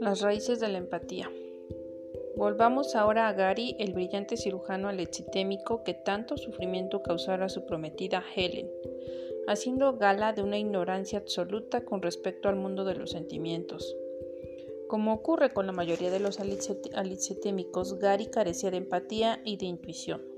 [0.00, 1.30] Las raíces de la empatía.
[2.36, 8.22] Volvamos ahora a Gary, el brillante cirujano alexitémico que tanto sufrimiento causara a su prometida
[8.34, 8.70] Helen,
[9.48, 13.96] haciendo gala de una ignorancia absoluta con respecto al mundo de los sentimientos.
[14.88, 20.35] Como ocurre con la mayoría de los alexitémicos, Gary carecía de empatía y de intuición.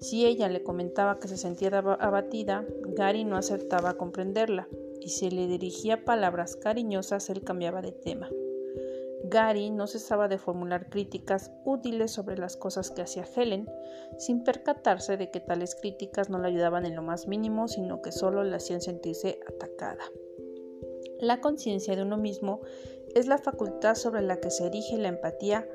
[0.00, 2.64] Si ella le comentaba que se sentía abatida,
[2.96, 4.66] Gary no acertaba a comprenderla,
[5.00, 8.30] y si le dirigía palabras cariñosas, él cambiaba de tema.
[9.24, 13.70] Gary no cesaba de formular críticas útiles sobre las cosas que hacía Helen,
[14.18, 18.12] sin percatarse de que tales críticas no la ayudaban en lo más mínimo, sino que
[18.12, 20.04] solo la hacían sentirse atacada.
[21.20, 22.60] La conciencia de uno mismo
[23.14, 25.68] es la facultad sobre la que se erige la empatía,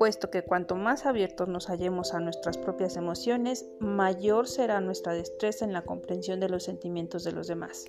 [0.00, 5.66] puesto que cuanto más abiertos nos hallemos a nuestras propias emociones, mayor será nuestra destreza
[5.66, 7.84] en la comprensión de los sentimientos de los demás.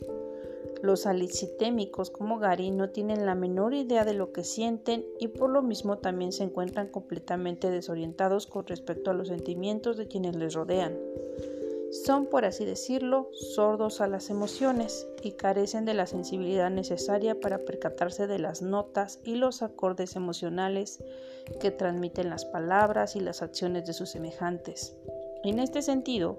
[0.81, 5.51] Los alicitémicos como Gary no tienen la menor idea de lo que sienten y por
[5.51, 10.53] lo mismo también se encuentran completamente desorientados con respecto a los sentimientos de quienes les
[10.53, 10.97] rodean.
[11.91, 17.59] Son, por así decirlo, sordos a las emociones y carecen de la sensibilidad necesaria para
[17.59, 21.03] percatarse de las notas y los acordes emocionales
[21.59, 24.95] que transmiten las palabras y las acciones de sus semejantes.
[25.43, 26.37] En este sentido,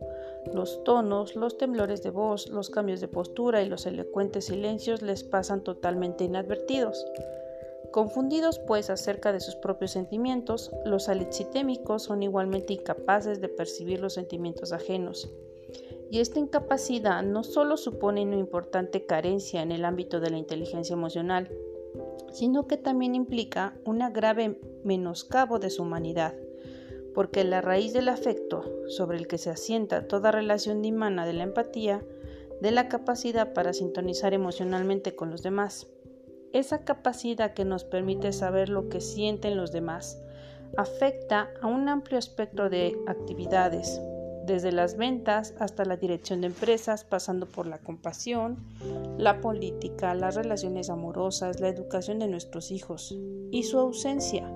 [0.55, 5.23] los tonos, los temblores de voz, los cambios de postura y los elocuentes silencios les
[5.23, 7.05] pasan totalmente inadvertidos.
[7.93, 14.15] Confundidos pues acerca de sus propios sentimientos, los alexitémicos son igualmente incapaces de percibir los
[14.15, 15.31] sentimientos ajenos.
[16.11, 20.95] Y esta incapacidad no solo supone una importante carencia en el ámbito de la inteligencia
[20.95, 21.51] emocional,
[22.33, 26.35] sino que también implica una grave menoscabo de su humanidad
[27.15, 31.45] porque la raíz del afecto, sobre el que se asienta toda relación dimana de la
[31.45, 32.03] empatía,
[32.61, 35.89] de la capacidad para sintonizar emocionalmente con los demás.
[36.53, 40.21] Esa capacidad que nos permite saber lo que sienten los demás
[40.77, 44.01] afecta a un amplio espectro de actividades,
[44.47, 48.57] desde las ventas hasta la dirección de empresas, pasando por la compasión,
[49.19, 53.17] la política, las relaciones amorosas, la educación de nuestros hijos
[53.51, 54.51] y su ausencia,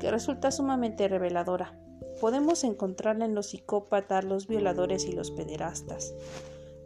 [0.00, 1.78] que resulta sumamente reveladora
[2.18, 6.14] podemos encontrarla en los psicópatas, los violadores y los pederastas.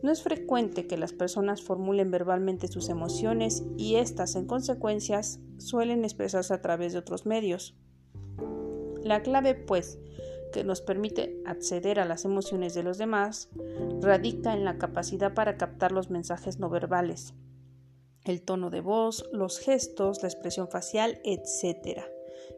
[0.03, 6.05] No es frecuente que las personas formulen verbalmente sus emociones y éstas, en consecuencias, suelen
[6.05, 7.77] expresarse a través de otros medios.
[9.05, 10.01] La clave, pues,
[10.53, 13.49] que nos permite acceder a las emociones de los demás,
[14.01, 17.34] radica en la capacidad para captar los mensajes no verbales,
[18.25, 22.03] el tono de voz, los gestos, la expresión facial, etc.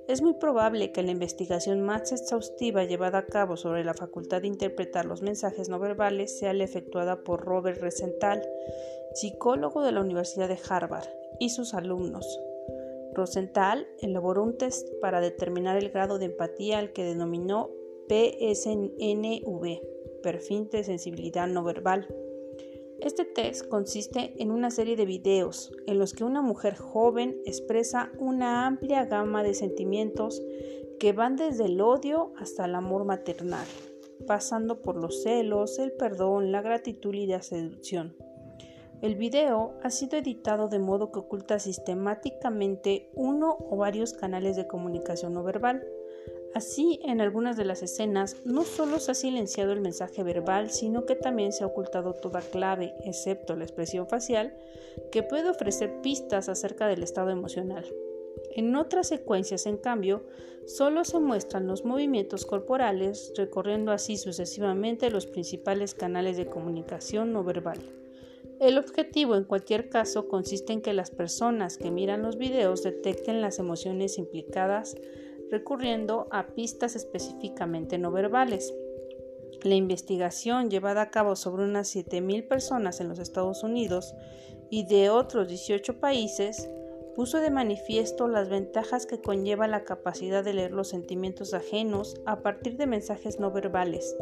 [0.06, 4.48] Es muy probable que la investigación más exhaustiva llevada a cabo sobre la facultad de
[4.48, 8.42] interpretar los mensajes no verbales sea la efectuada por Robert Rosenthal,
[9.14, 11.08] psicólogo de la Universidad de Harvard,
[11.40, 12.26] y sus alumnos.
[13.14, 17.70] Rosenthal elaboró un test para determinar el grado de empatía al que denominó
[18.08, 19.80] PSNV,
[20.22, 22.08] perfil de sensibilidad no verbal.
[23.00, 28.10] Este test consiste en una serie de videos en los que una mujer joven expresa
[28.18, 30.42] una amplia gama de sentimientos
[30.98, 33.66] que van desde el odio hasta el amor maternal,
[34.26, 38.16] pasando por los celos, el perdón, la gratitud y la seducción.
[39.02, 44.66] El video ha sido editado de modo que oculta sistemáticamente uno o varios canales de
[44.66, 45.84] comunicación no verbal
[46.54, 51.04] Así, en algunas de las escenas, no solo se ha silenciado el mensaje verbal, sino
[51.04, 54.56] que también se ha ocultado toda clave, excepto la expresión facial,
[55.10, 57.84] que puede ofrecer pistas acerca del estado emocional.
[58.52, 60.26] En otras secuencias, en cambio,
[60.64, 67.42] solo se muestran los movimientos corporales, recorriendo así sucesivamente los principales canales de comunicación no
[67.42, 67.80] verbal.
[68.60, 73.40] El objetivo, en cualquier caso, consiste en que las personas que miran los videos detecten
[73.40, 74.94] las emociones implicadas
[75.50, 78.74] recurriendo a pistas específicamente no verbales.
[79.62, 84.14] La investigación llevada a cabo sobre unas 7.000 personas en los Estados Unidos
[84.70, 86.68] y de otros 18 países
[87.14, 92.40] puso de manifiesto las ventajas que conlleva la capacidad de leer los sentimientos ajenos a
[92.42, 94.16] partir de mensajes no verbales,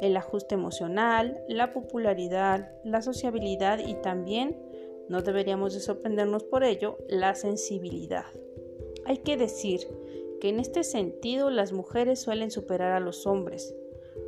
[0.00, 4.58] el ajuste emocional, la popularidad, la sociabilidad y también,
[5.08, 8.24] no deberíamos de sorprendernos por ello, la sensibilidad.
[9.06, 9.86] Hay que decir
[10.42, 13.74] en este sentido las mujeres suelen superar a los hombres.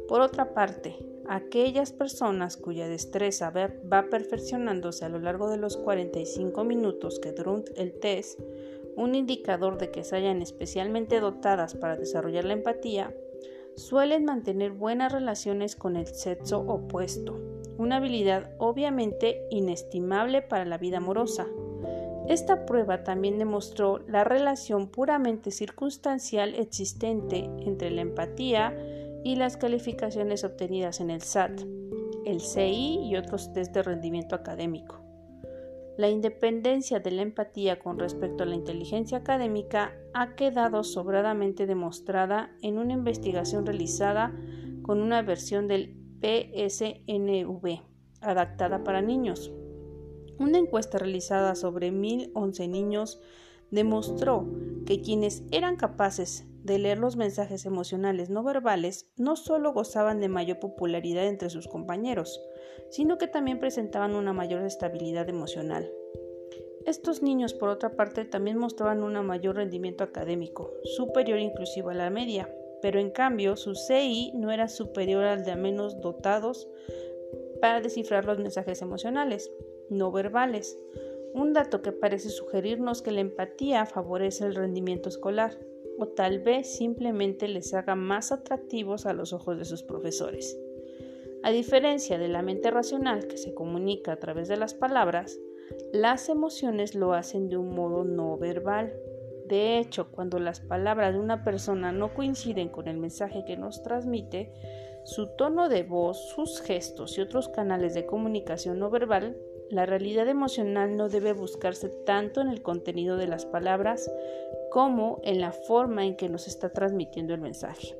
[0.08, 0.97] Por otra parte,
[1.29, 7.62] aquellas personas cuya destreza va perfeccionándose a lo largo de los 45 minutos que duró
[7.76, 8.41] el test,
[8.97, 13.14] un indicador de que se hayan especialmente dotadas para desarrollar la empatía,
[13.76, 17.38] suelen mantener buenas relaciones con el sexo opuesto,
[17.76, 21.47] una habilidad obviamente inestimable para la vida amorosa.
[22.28, 28.76] Esta prueba también demostró la relación puramente circunstancial existente entre la empatía
[29.23, 31.61] y las calificaciones obtenidas en el SAT,
[32.25, 35.06] el CI y otros test de rendimiento académico.
[35.96, 42.50] La independencia de la empatía con respecto a la inteligencia académica ha quedado sobradamente demostrada
[42.61, 44.34] en una investigación realizada
[44.82, 47.81] con una versión del PSNV
[48.20, 49.52] adaptada para niños.
[50.38, 53.21] Una encuesta realizada sobre 1.011 niños
[53.71, 54.47] demostró
[54.85, 60.29] que quienes eran capaces de leer los mensajes emocionales no verbales no solo gozaban de
[60.29, 62.41] mayor popularidad entre sus compañeros,
[62.91, 65.91] sino que también presentaban una mayor estabilidad emocional.
[66.85, 72.11] Estos niños, por otra parte, también mostraban un mayor rendimiento académico, superior inclusive a la
[72.11, 72.49] media,
[72.81, 76.69] pero en cambio su CI no era superior al de menos dotados
[77.61, 79.50] para descifrar los mensajes emocionales,
[79.91, 80.79] no verbales,
[81.35, 85.59] un dato que parece sugerirnos que la empatía favorece el rendimiento escolar,
[85.99, 90.59] o tal vez simplemente les haga más atractivos a los ojos de sus profesores.
[91.43, 95.38] A diferencia de la mente racional que se comunica a través de las palabras,
[95.93, 98.93] las emociones lo hacen de un modo no verbal.
[99.47, 103.82] De hecho, cuando las palabras de una persona no coinciden con el mensaje que nos
[103.82, 104.53] transmite,
[105.05, 109.37] su tono de voz, sus gestos y otros canales de comunicación no verbal,
[109.71, 114.11] la realidad emocional no debe buscarse tanto en el contenido de las palabras
[114.71, 117.97] como en la forma en que nos está transmitiendo el mensaje.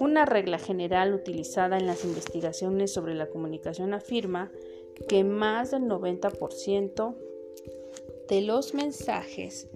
[0.00, 4.50] Una regla general utilizada en las investigaciones sobre la comunicación afirma
[5.08, 7.14] que más del 90%
[8.28, 9.68] de los mensajes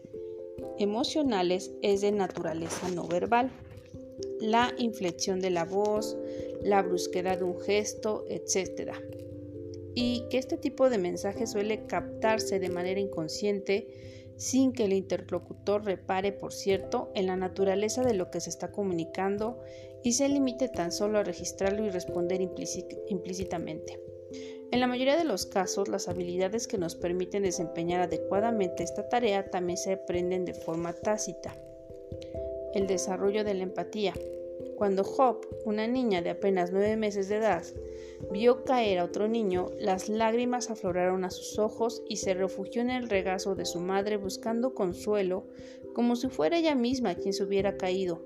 [0.79, 3.51] emocionales es de naturaleza no verbal.
[4.41, 6.17] La inflexión de la voz,
[6.63, 8.93] la brusquedad de un gesto, etc.
[9.97, 13.89] Y que este tipo de mensaje suele captarse de manera inconsciente
[14.37, 18.71] sin que el interlocutor repare, por cierto, en la naturaleza de lo que se está
[18.71, 19.59] comunicando
[20.03, 24.01] y se limite tan solo a registrarlo y responder implícitamente.
[24.73, 29.49] En la mayoría de los casos, las habilidades que nos permiten desempeñar adecuadamente esta tarea
[29.49, 31.57] también se aprenden de forma tácita.
[32.75, 34.13] El desarrollo de la empatía.
[34.77, 37.65] Cuando Hop, una niña de apenas nueve meses de edad,
[38.31, 42.91] vio caer a otro niño, las lágrimas afloraron a sus ojos y se refugió en
[42.91, 45.47] el regazo de su madre buscando consuelo,
[45.95, 48.23] como si fuera ella misma quien se hubiera caído.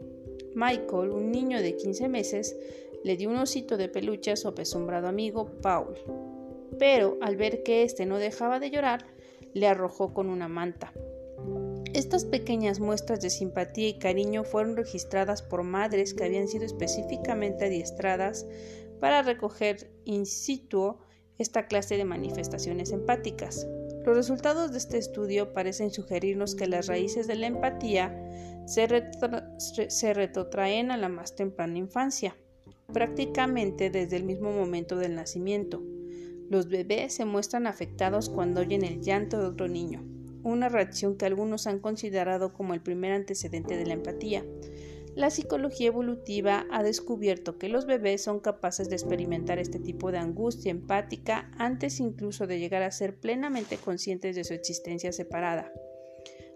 [0.54, 2.56] Michael, un niño de 15 meses,
[3.04, 5.94] le dio un osito de peluche a su apesumbrado amigo Paul,
[6.78, 9.06] pero al ver que éste no dejaba de llorar,
[9.54, 10.92] le arrojó con una manta.
[12.00, 17.66] Estas pequeñas muestras de simpatía y cariño fueron registradas por madres que habían sido específicamente
[17.66, 18.46] adiestradas
[19.00, 20.96] para recoger in situ
[21.36, 23.66] esta clase de manifestaciones empáticas.
[24.06, 28.16] Los resultados de este estudio parecen sugerirnos que las raíces de la empatía
[28.64, 32.34] se, retrotraen a la más temprana infancia
[32.94, 35.82] prácticamente desde el mismo momento del nacimiento.
[36.48, 40.02] Los bebés se muestran afectados cuando oyen el llanto de otro niño,
[40.42, 44.44] una reacción que algunos han considerado como el primer antecedente de la empatía.
[45.16, 50.18] La psicología evolutiva ha descubierto que los bebés son capaces de experimentar este tipo de
[50.18, 55.72] angustia empática antes incluso de llegar a ser plenamente conscientes de su existencia separada.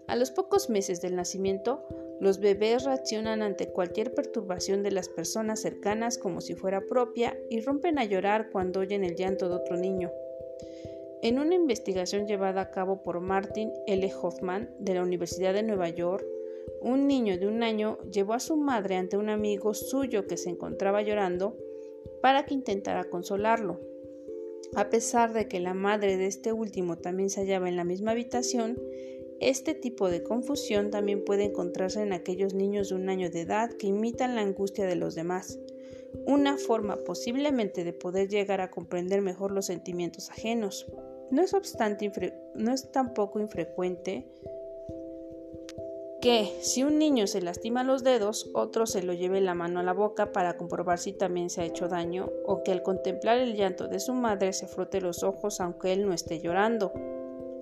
[0.07, 1.83] A los pocos meses del nacimiento,
[2.21, 7.59] los bebés reaccionan ante cualquier perturbación de las personas cercanas como si fuera propia y
[7.59, 10.11] rompen a llorar cuando oyen el llanto de otro niño.
[11.25, 14.13] En una investigación llevada a cabo por Martin L.
[14.21, 16.23] Hoffman de la Universidad de Nueva York,
[16.81, 20.51] un niño de un año llevó a su madre ante un amigo suyo que se
[20.51, 21.57] encontraba llorando
[22.21, 23.81] para que intentara consolarlo.
[24.75, 28.11] A pesar de que la madre de este último también se hallaba en la misma
[28.11, 28.79] habitación,
[29.39, 33.71] este tipo de confusión también puede encontrarse en aquellos niños de un año de edad
[33.71, 35.57] que imitan la angustia de los demás,
[36.27, 40.85] una forma posiblemente de poder llegar a comprender mejor los sentimientos ajenos.
[41.31, 42.11] No es obstante,
[42.55, 44.27] no es tampoco infrecuente
[46.25, 49.83] que si un niño se lastima los dedos, otro se lo lleve la mano a
[49.83, 53.55] la boca para comprobar si también se ha hecho daño, o que al contemplar el
[53.55, 56.93] llanto de su madre se frote los ojos aunque él no esté llorando.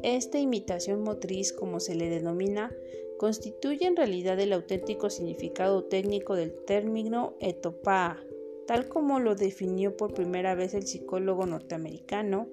[0.01, 2.71] Esta imitación motriz, como se le denomina,
[3.17, 8.23] constituye en realidad el auténtico significado técnico del término etopaa,
[8.65, 12.47] tal como lo definió por primera vez el psicólogo norteamericano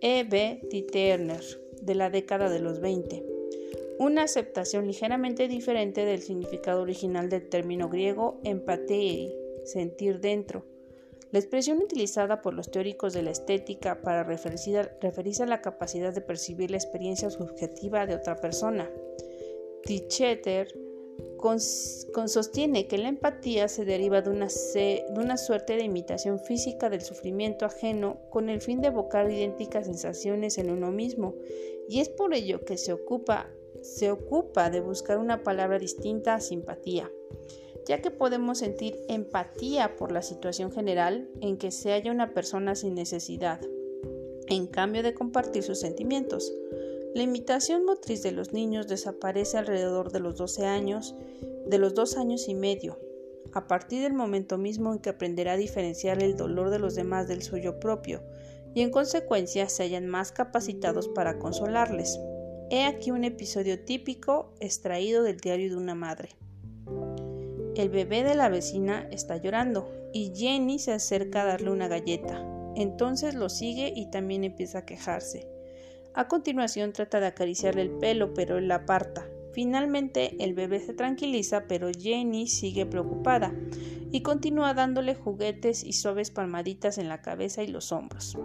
[0.00, 0.24] E.
[0.24, 0.60] B.
[1.82, 3.24] De la década de los 20.
[3.98, 9.34] Una aceptación ligeramente diferente del significado original del término griego empatei,
[9.64, 10.66] sentir dentro.
[11.32, 16.20] La expresión utilizada por los teóricos de la estética para referirse a la capacidad de
[16.20, 18.90] percibir la experiencia subjetiva de otra persona.
[22.26, 27.02] Sostiene que la empatía se deriva de una, de una suerte de imitación física del
[27.02, 31.34] sufrimiento ajeno con el fin de evocar idénticas sensaciones en uno mismo,
[31.88, 33.48] y es por ello que se ocupa,
[33.82, 37.10] se ocupa de buscar una palabra distinta a simpatía,
[37.86, 42.74] ya que podemos sentir empatía por la situación general en que se halla una persona
[42.74, 43.60] sin necesidad,
[44.48, 46.52] en cambio de compartir sus sentimientos.
[47.16, 51.14] La imitación motriz de los niños desaparece alrededor de los 12 años,
[51.66, 53.00] de los dos años y medio,
[53.54, 57.26] a partir del momento mismo en que aprenderá a diferenciar el dolor de los demás
[57.26, 58.22] del suyo propio,
[58.74, 62.20] y en consecuencia se hallan más capacitados para consolarles.
[62.68, 66.36] He aquí un episodio típico extraído del diario de una madre.
[67.76, 72.44] El bebé de la vecina está llorando y Jenny se acerca a darle una galleta.
[72.76, 75.55] Entonces lo sigue y también empieza a quejarse.
[76.16, 79.28] A continuación trata de acariciarle el pelo, pero él la aparta.
[79.52, 83.54] Finalmente el bebé se tranquiliza, pero Jenny sigue preocupada
[84.10, 88.38] y continúa dándole juguetes y suaves palmaditas en la cabeza y los hombros.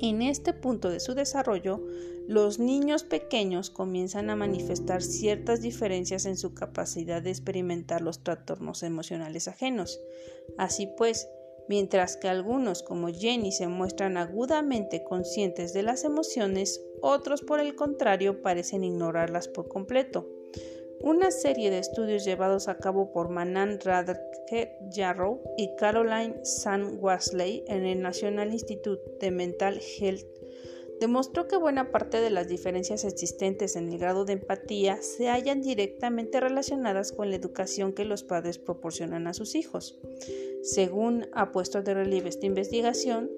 [0.00, 1.84] En este punto de su desarrollo,
[2.28, 8.84] los niños pequeños comienzan a manifestar ciertas diferencias en su capacidad de experimentar los trastornos
[8.84, 10.00] emocionales ajenos.
[10.56, 11.28] Así pues,
[11.68, 17.74] Mientras que algunos, como Jenny, se muestran agudamente conscientes de las emociones, otros, por el
[17.74, 20.28] contrario, parecen ignorarlas por completo.
[21.00, 27.64] Una serie de estudios llevados a cabo por Manan Radke Yarrow y Caroline San Wasley
[27.68, 30.24] en el National Institute de Mental Health
[31.00, 35.62] demostró que buena parte de las diferencias existentes en el grado de empatía se hallan
[35.62, 39.98] directamente relacionadas con la educación que los padres proporcionan a sus hijos.
[40.62, 43.30] Según ha puesto de relieve esta investigación,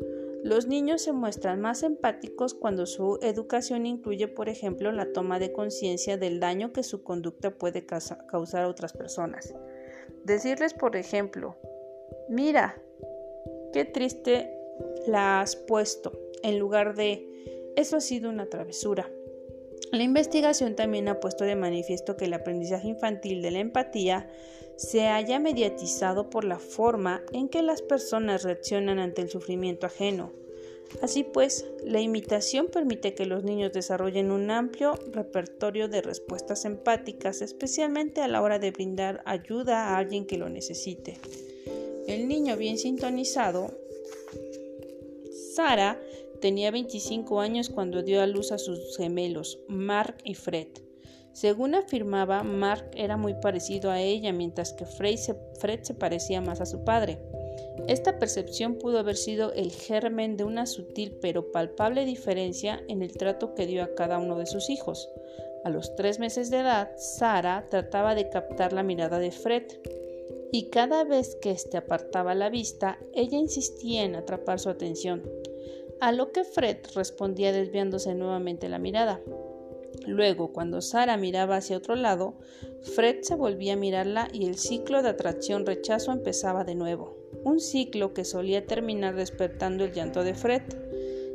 [0.44, 5.52] los niños se muestran más empáticos cuando su educación incluye, por ejemplo, la toma de
[5.52, 9.52] conciencia del daño que su conducta puede causar a otras personas.
[10.24, 11.56] Decirles, por ejemplo,
[12.28, 12.80] mira,
[13.72, 14.56] qué triste
[15.06, 16.12] la has puesto,
[16.42, 19.11] en lugar de eso ha sido una travesura.
[19.92, 24.28] La investigación también ha puesto de manifiesto que el aprendizaje infantil de la empatía
[24.76, 30.33] se haya mediatizado por la forma en que las personas reaccionan ante el sufrimiento ajeno.
[31.02, 37.42] Así pues, la imitación permite que los niños desarrollen un amplio repertorio de respuestas empáticas,
[37.42, 41.18] especialmente a la hora de brindar ayuda a alguien que lo necesite.
[42.07, 43.71] El niño bien sintonizado,
[45.54, 46.00] Sara,
[46.40, 50.68] Tenía 25 años cuando dio a luz a sus gemelos, Mark y Fred.
[51.33, 56.66] Según afirmaba, Mark era muy parecido a ella, mientras que Fred se, parecía más a
[56.66, 57.18] su padre.
[57.88, 63.16] Esta percepción pudo haber sido el germen de una sutil pero palpable diferencia en el
[63.16, 65.11] trato que dio a cada uno de sus hijos.
[65.64, 69.64] A los tres meses de edad, Sara trataba de captar la mirada de Fred,
[70.52, 75.23] y cada vez que éste apartaba la vista, ella insistía en atrapar su atención
[76.00, 79.20] a lo que Fred respondía desviándose nuevamente la mirada.
[80.06, 82.38] Luego, cuando Sara miraba hacia otro lado,
[82.94, 88.14] Fred se volvía a mirarla y el ciclo de atracción-rechazo empezaba de nuevo, un ciclo
[88.14, 90.62] que solía terminar despertando el llanto de Fred.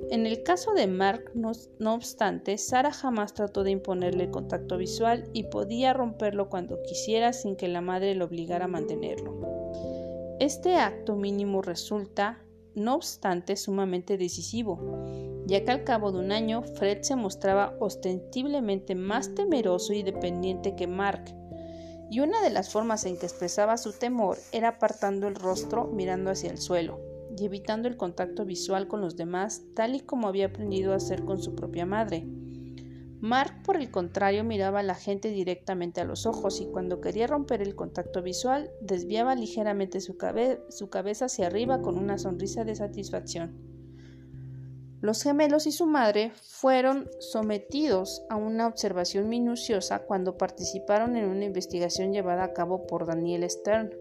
[0.10, 5.44] En el caso de Mark, no, obstante, Sara jamás trató de imponerle contacto visual y
[5.44, 10.36] podía romperlo cuando quisiera sin que la madre lo obligara a mantenerlo.
[10.40, 12.43] Este acto mínimo resulta
[12.76, 14.80] no obstante sumamente decisivo,
[15.46, 20.76] ya que al cabo de un año Fred se mostraba ostensiblemente más temeroso y dependiente
[20.76, 21.26] que Mark,
[22.10, 26.30] y una de las formas en que expresaba su temor era apartando el rostro mirando
[26.30, 27.00] hacia el suelo
[27.36, 31.26] y evitando el contacto visual con los demás tal y como había aprendido a hacer
[31.26, 32.28] con su propia madre.
[33.24, 37.26] Mark, por el contrario, miraba a la gente directamente a los ojos y cuando quería
[37.26, 43.56] romper el contacto visual, desviaba ligeramente su, cabeza hacia arriba con una sonrisa de satisfacción.
[45.00, 51.46] Los gemelos y su madre fueron sometidos a una observación minuciosa cuando participaron en una
[51.46, 53.96] investigación llevada a cabo por Daniel Stern,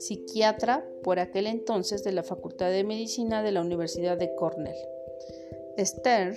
[0.00, 4.74] psiquiatra por aquel entonces de la Facultad de Medicina de la Universidad de Cornell.
[5.78, 6.34] Stern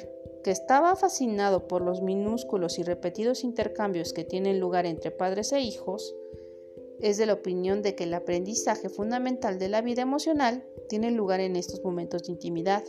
[0.47, 5.59] que estaba fascinado por los minúsculos y repetidos intercambios que tienen lugar entre padres e
[5.59, 6.15] hijos,
[7.01, 11.41] es de la opinión de que el aprendizaje fundamental de la vida emocional tiene lugar
[11.41, 12.85] en estos momentos de intimidad.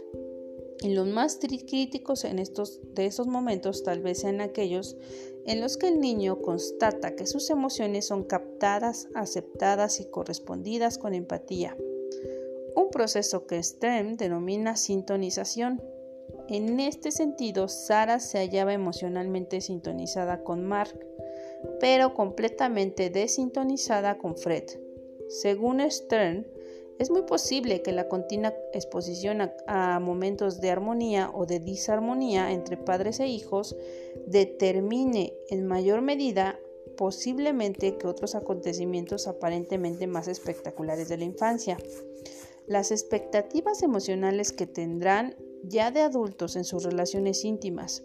[0.82, 4.96] Y los más críticos en estos, de estos momentos tal vez sean aquellos
[5.44, 11.12] en los que el niño constata que sus emociones son captadas, aceptadas y correspondidas con
[11.12, 11.76] empatía.
[12.76, 15.82] Un proceso que Stern denomina sintonización.
[16.48, 20.98] En este sentido, Sara se hallaba emocionalmente sintonizada con Mark,
[21.80, 24.64] pero completamente desintonizada con Fred.
[25.28, 26.46] Según Stern,
[26.98, 32.76] es muy posible que la continua exposición a, momentos de armonía o de disarmonía entre
[32.76, 33.76] padres e hijos
[34.26, 36.58] determine en mayor medida
[36.96, 41.76] posiblemente que otros acontecimientos aparentemente más espectaculares de la infancia.
[42.66, 48.04] Las expectativas emocionales que tendrán ya de adultos en sus relaciones íntimas.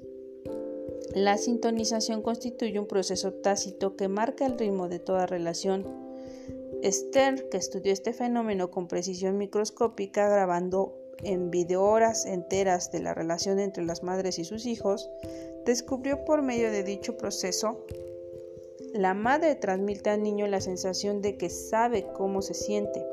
[1.16, 5.86] La sintonización constituye un proceso tácito que marca el ritmo de toda relación
[6.82, 13.14] Esther, que estudió este fenómeno con precisión microscópica, grabando en video horas enteras de la
[13.14, 15.10] relación entre las madres y sus hijos,
[15.66, 17.86] descubrió por medio de dicho proceso
[18.94, 23.04] la madre transmite al niño la sensación de que sabe cómo se siente.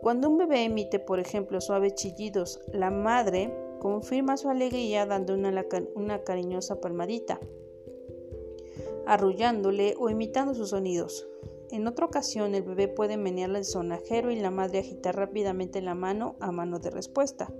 [0.00, 5.66] Cuando un bebé emite, por ejemplo, suaves chillidos, la madre confirma su alegría dando una,
[5.94, 7.38] una cariñosa palmadita,
[9.06, 11.28] arrullándole o imitando sus sonidos.
[11.70, 15.94] En otra ocasión, el bebé puede menear el sonajero y la madre agitar rápidamente la
[15.94, 17.52] mano a mano de respuesta.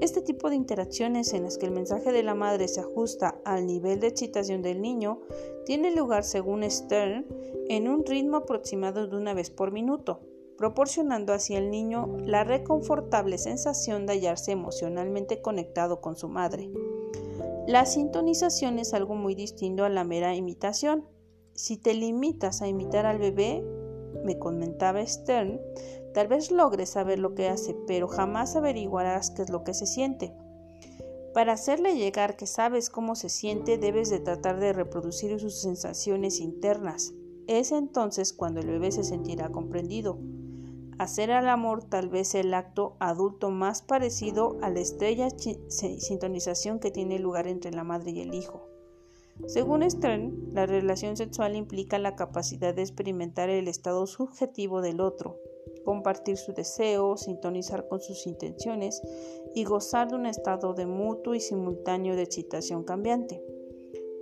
[0.00, 3.66] Este tipo de interacciones en las que el mensaje de la madre se ajusta al
[3.66, 5.20] nivel de excitación del niño
[5.64, 7.26] tiene lugar, según Stern,
[7.68, 10.20] en un ritmo aproximado de una vez por minuto,
[10.56, 16.70] proporcionando así al niño la reconfortable sensación de hallarse emocionalmente conectado con su madre.
[17.66, 21.04] La sintonización es algo muy distinto a la mera imitación.
[21.54, 23.64] Si te limitas a imitar al bebé,
[24.24, 25.60] me comentaba Stern,
[26.14, 29.86] tal vez logres saber lo que hace, pero jamás averiguarás qué es lo que se
[29.86, 30.34] siente.
[31.34, 36.40] Para hacerle llegar que sabes cómo se siente, debes de tratar de reproducir sus sensaciones
[36.40, 37.12] internas.
[37.46, 40.18] Es entonces cuando el bebé se sentirá comprendido.
[40.98, 46.90] Hacer al amor tal vez el acto adulto más parecido a la estrella sintonización que
[46.90, 48.66] tiene lugar entre la madre y el hijo.
[49.46, 55.38] Según Stern, la relación sexual implica la capacidad de experimentar el estado subjetivo del otro,
[55.84, 59.02] compartir su deseo, sintonizar con sus intenciones
[59.54, 63.42] y gozar de un estado de mutuo y simultáneo de excitación cambiante.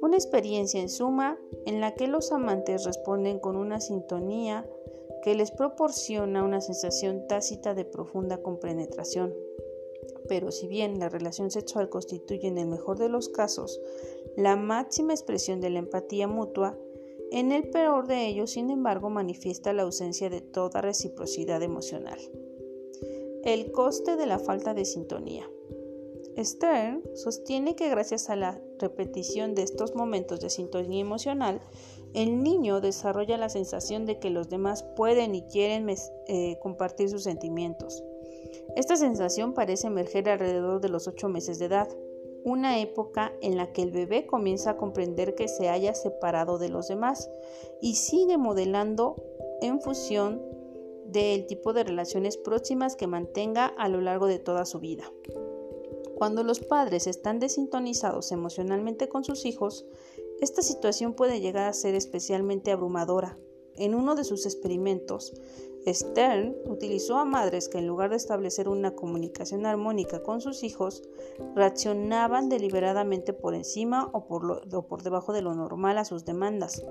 [0.02, 4.66] Una experiencia en suma en la que los amantes responden con una sintonía
[5.24, 9.34] que les proporciona una sensación tácita de profunda compenetración.
[10.28, 13.80] Pero si bien la relación sexual constituye en el mejor de los casos
[14.36, 16.78] la máxima expresión de la empatía mutua,
[17.32, 22.18] en el peor de ellos, sin embargo, manifiesta la ausencia de toda reciprocidad emocional.
[23.44, 25.48] El coste de la falta de sintonía.
[26.36, 31.62] Stern sostiene que gracias a la repetición de estos momentos de sintonía emocional,
[32.14, 35.88] el niño desarrolla la sensación de que los demás pueden y quieren
[36.28, 38.02] eh, compartir sus sentimientos.
[38.76, 41.88] Esta sensación parece emerger alrededor de los ocho meses de edad
[42.44, 46.68] una época en la que el bebé comienza a comprender que se haya separado de
[46.68, 47.30] los demás
[47.80, 49.16] y sigue modelando
[49.62, 50.42] en función
[51.06, 55.10] del tipo de relaciones próximas que mantenga a lo largo de toda su vida.
[56.16, 59.86] Cuando los padres están desintonizados emocionalmente con sus hijos,
[60.40, 63.38] esta situación puede llegar a ser especialmente abrumadora.
[63.76, 65.34] En uno de sus experimentos,
[65.86, 71.02] Stern utilizó a madres que en lugar de establecer una comunicación armónica con sus hijos,
[71.54, 76.84] reaccionaban deliberadamente por encima o por, debajo de lo normal a sus demandas,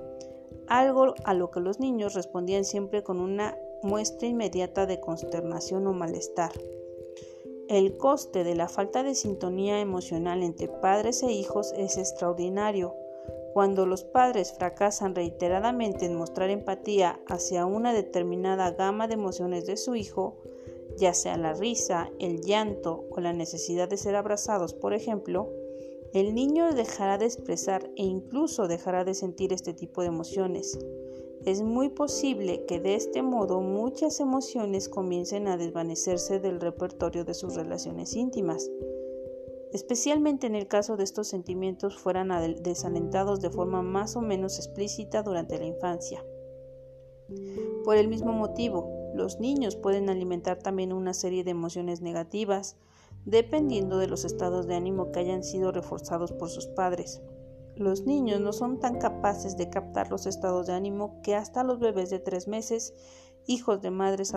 [0.68, 5.92] algo a lo que los niños respondían siempre con una muestra inmediata de consternación o
[5.92, 6.52] malestar.
[7.68, 12.94] El coste de la falta de sintonía emocional entre padres e hijos es extraordinario
[13.54, 19.76] cuando los padres fracasan reiteradamente en mostrar empatía hacia una determinada gama de emociones de
[19.76, 20.42] su hijo,
[20.96, 25.52] ya sea la risa, el llanto o la necesidad de ser abrazados, por ejemplo,
[26.12, 30.76] el niño dejará de expresar e incluso dejará de sentir este tipo de emociones.
[31.44, 37.34] Es muy posible que de este modo muchas emociones comiencen a desvanecerse del repertorio de
[37.34, 38.68] sus relaciones íntimas
[39.74, 42.28] especialmente en el caso de estos sentimientos fueran
[42.62, 46.24] desalentados de forma más o menos explícita durante la infancia.
[47.84, 52.76] Por el mismo motivo, los niños pueden alimentar también una serie de emociones negativas,
[53.24, 57.20] dependiendo de los estados de ánimo que hayan sido reforzados por sus padres.
[57.74, 61.80] Los niños no son tan capaces de captar los estados de ánimo que hasta los
[61.80, 62.94] bebés de tres meses,
[63.48, 64.32] hijos de madres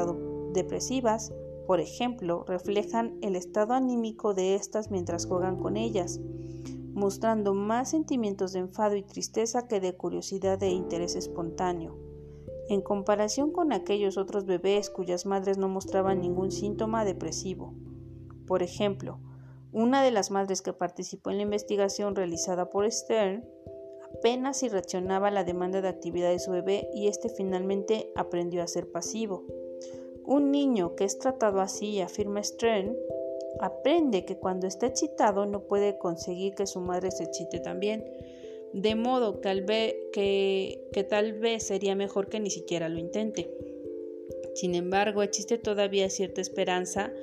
[0.54, 1.32] depresivas,
[1.68, 6.20] por ejemplo, reflejan el estado anímico de estas mientras juegan con ellas.
[6.94, 11.96] mostrando más sentimientos de enfado y tristeza que de curiosidad e interés espontáneo.
[12.70, 17.76] En comparación con aquellos otros bebés cuyas madres no mostraban ningún síntoma depresivo.
[18.48, 19.20] Por ejemplo,
[19.72, 23.48] una de las madres que participó en la investigación realizada por Stern
[24.18, 28.64] apenas si reaccionaba a la demanda de actividad de su bebé y éste finalmente aprendió
[28.64, 29.46] a ser pasivo.
[30.28, 32.98] Un niño que es tratado así, afirma Stern,
[33.62, 38.04] aprende que cuando está excitado no puede conseguir que su madre se excite también,
[38.74, 43.50] de modo que, que tal vez sería mejor que ni siquiera lo intente.
[44.54, 47.14] Sin embargo, existe todavía cierta esperanza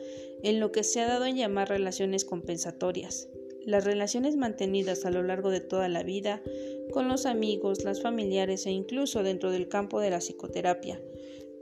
[0.43, 3.29] en lo que se ha dado en llamar relaciones compensatorias.
[3.67, 6.43] Las relaciones mantenidas a lo largo de toda la vida
[6.91, 11.03] con los amigos, las familiares e incluso dentro del campo de la psicoterapia,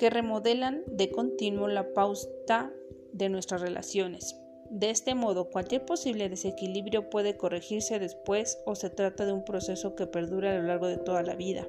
[0.03, 2.73] que remodelan de continuo la pauta
[3.13, 4.37] de nuestras relaciones.
[4.69, 9.95] De este modo, cualquier posible desequilibrio puede corregirse después o se trata de un proceso
[9.95, 11.69] que perdura a lo largo de toda la vida.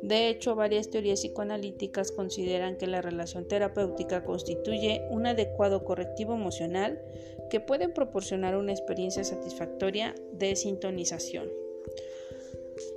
[0.00, 7.02] De hecho, varias teorías psicoanalíticas consideran que la relación terapéutica constituye un adecuado correctivo emocional
[7.50, 11.50] que puede proporcionar una experiencia satisfactoria de sintonización.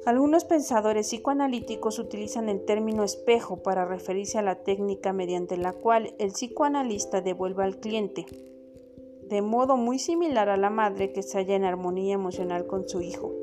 [0.06, 6.14] Algunos pensadores psicoanalíticos utilizan el término espejo para referirse a la técnica mediante la cual
[6.20, 8.26] el psicoanalista devuelve al cliente
[9.34, 13.02] de modo muy similar a la madre que se halla en armonía emocional con su
[13.02, 13.34] hijo.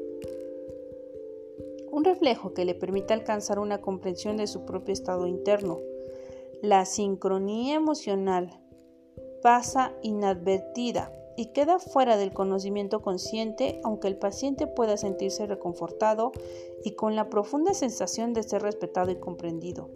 [1.91, 5.81] Un reflejo que le permite alcanzar una comprensión de su propio estado interno.
[6.63, 8.61] La sincronía emocional
[9.43, 16.33] pasa inadvertida y queda fuera del conocimiento consciente, aunque el paciente pueda sentirse reconfortado
[16.85, 19.89] y con la profunda sensación de ser respetado y comprendido.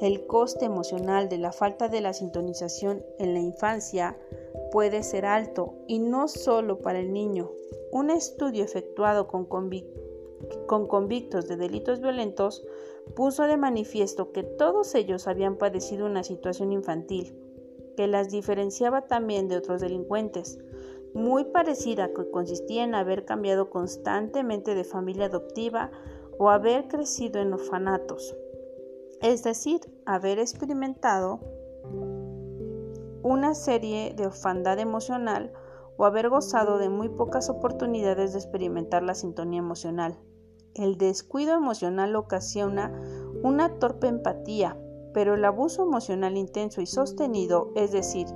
[0.00, 4.18] El coste emocional de la falta de la sintonización en la infancia
[4.72, 7.52] puede ser alto y no solo para el niño.
[7.92, 9.46] Un estudio efectuado con,
[10.66, 12.66] con convictos de delitos violentos
[13.14, 17.45] puso de manifiesto que todos ellos habían padecido una situación infantil,
[17.96, 20.58] que las diferenciaba también de otros delincuentes,
[21.14, 25.90] muy parecida que consistía en haber cambiado constantemente de familia adoptiva
[26.38, 28.36] o haber crecido en orfanatos,
[29.22, 31.40] es decir, haber experimentado
[33.22, 35.52] una serie de orfandad emocional
[35.96, 40.18] o haber gozado de muy pocas oportunidades de experimentar la sintonía emocional.
[40.74, 42.92] El descuido emocional ocasiona
[43.42, 44.76] una torpe empatía,
[45.16, 48.26] pero el abuso emocional intenso y sostenido, es decir,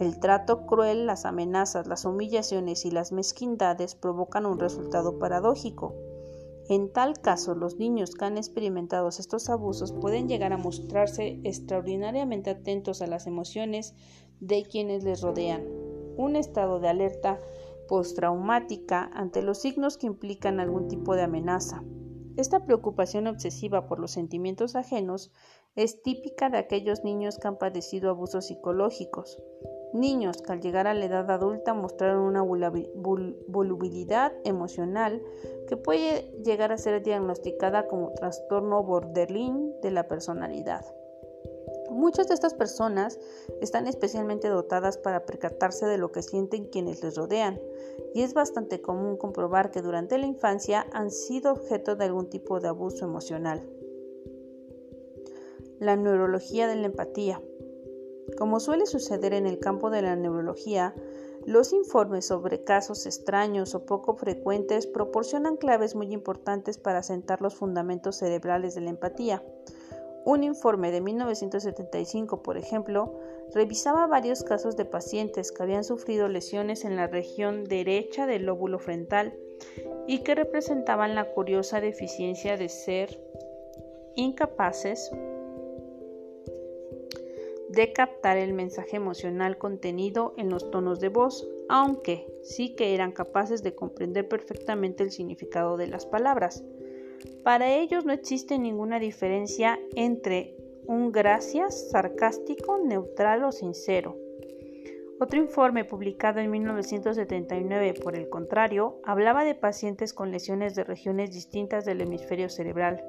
[0.00, 5.94] el trato cruel, las amenazas, las humillaciones y las mezquindades provocan un resultado paradójico.
[6.70, 12.48] En tal caso, los niños que han experimentado estos abusos pueden llegar a mostrarse extraordinariamente
[12.48, 13.94] atentos a las emociones
[14.40, 15.66] de quienes les rodean.
[16.16, 17.40] Un estado de alerta
[17.88, 21.84] postraumática ante los signos que implican algún tipo de amenaza.
[22.38, 25.30] Esta preocupación obsesiva por los sentimientos ajenos
[25.74, 29.42] es típica de aquellos niños que han padecido abusos psicológicos.
[29.94, 35.22] Niños que al llegar a la edad adulta mostraron una volubilidad emocional
[35.68, 40.84] que puede llegar a ser diagnosticada como trastorno borderline de la personalidad.
[41.90, 43.20] Muchas de estas personas
[43.60, 47.60] están especialmente dotadas para percatarse de lo que sienten quienes les rodean,
[48.14, 52.60] y es bastante común comprobar que durante la infancia han sido objeto de algún tipo
[52.60, 53.68] de abuso emocional.
[55.82, 57.42] La neurología de la empatía.
[58.38, 60.94] Como suele suceder en el campo de la neurología,
[61.44, 67.56] los informes sobre casos extraños o poco frecuentes proporcionan claves muy importantes para sentar los
[67.56, 69.42] fundamentos cerebrales de la empatía.
[70.24, 73.18] Un informe de 1975, por ejemplo,
[73.52, 78.78] revisaba varios casos de pacientes que habían sufrido lesiones en la región derecha del lóbulo
[78.78, 79.34] frontal
[80.06, 83.18] y que representaban la curiosa deficiencia de ser
[84.14, 85.10] incapaces
[87.72, 93.12] de captar el mensaje emocional contenido en los tonos de voz, aunque sí que eran
[93.12, 96.62] capaces de comprender perfectamente el significado de las palabras.
[97.42, 100.54] Para ellos no existe ninguna diferencia entre
[100.86, 104.18] un gracias sarcástico, neutral o sincero.
[105.18, 111.30] Otro informe publicado en 1979, por el contrario, hablaba de pacientes con lesiones de regiones
[111.30, 113.02] distintas del hemisferio cerebral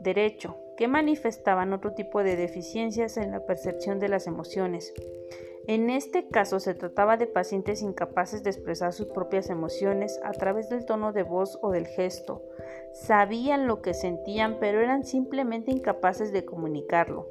[0.00, 4.92] derecho, que manifestaban otro tipo de deficiencias en la percepción de las emociones.
[5.66, 10.70] En este caso se trataba de pacientes incapaces de expresar sus propias emociones a través
[10.70, 12.42] del tono de voz o del gesto.
[12.94, 17.28] Sabían lo que sentían, pero eran simplemente incapaces de comunicarlo.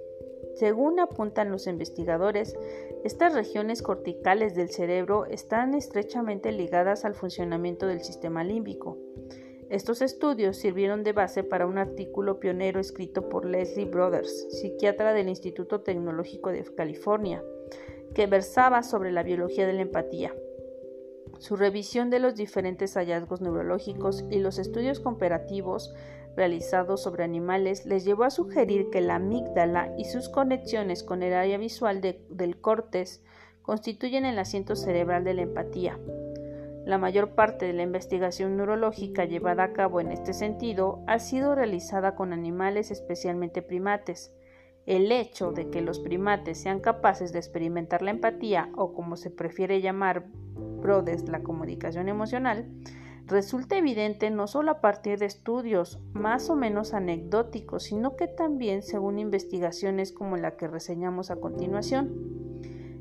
[0.53, 2.55] Según apuntan los investigadores,
[3.03, 8.97] Estas regiones corticales del cerebro están estrechamente ligadas al funcionamiento del sistema límbico.
[9.69, 15.27] Estos estudios sirvieron de base para un artículo pionero escrito por Leslie Brothers, psiquiatra del
[15.27, 17.43] Instituto Tecnológico de California,
[18.15, 20.33] que versaba sobre la biología de la empatía.
[21.39, 25.93] Su revisión de los diferentes hallazgos neurológicos y los estudios comparativos
[26.37, 31.33] realizados sobre animales les llevó a sugerir que la amígdala y sus conexiones con el
[31.33, 33.21] área visual del córtex
[33.63, 35.99] constituyen el asiento cerebral de la empatía.
[36.87, 41.53] La mayor parte de la investigación neurológica llevada a cabo en este sentido ha sido
[41.53, 44.33] realizada con animales, especialmente primates.
[44.85, 49.29] El hecho de que los primates sean capaces de experimentar la empatía o como se
[49.29, 52.69] prefiere llamar Brodes la comunicación emocional
[53.25, 58.81] resulta evidente no solo a partir de estudios más o menos anecdóticos, sino que también
[58.81, 62.37] según investigaciones como la que reseñamos a continuación.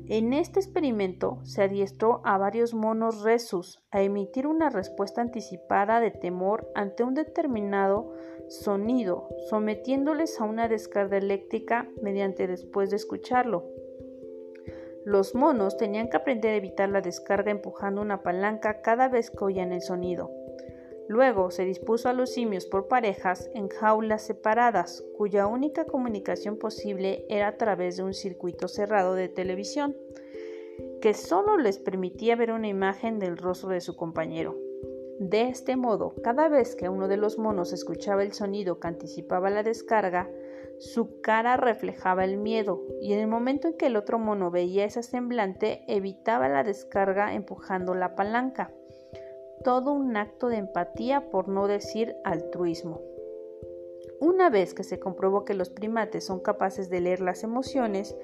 [0.09, 6.11] En este experimento se adiestró a varios monos resus a emitir una respuesta anticipada de
[6.11, 8.13] temor ante un determinado
[8.47, 13.65] sonido, sometiéndoles a una descarga eléctrica mediante después de escucharlo.
[15.03, 19.43] Los monos tenían que aprender a evitar la descarga empujando una palanca cada vez que
[19.43, 20.31] oían el sonido.
[21.07, 27.25] Luego se dispuso a los simios por parejas en jaulas separadas, cuya única comunicación posible
[27.29, 29.95] era a través de un circuito cerrado de televisión,
[31.01, 34.57] que solo les permitía ver una imagen del rostro de su compañero.
[35.19, 39.49] De este modo, cada vez que uno de los monos escuchaba el sonido que anticipaba
[39.49, 40.29] la descarga,
[40.77, 44.85] su cara reflejaba el miedo y en el momento en que el otro mono veía
[44.85, 48.71] ese semblante evitaba la descarga empujando la palanca.
[49.67, 53.01] Todo un acto de empatía por no decir altruismo.
[54.21, 58.15] Una vez que se comprobó que los primates son capaces de leer las emociones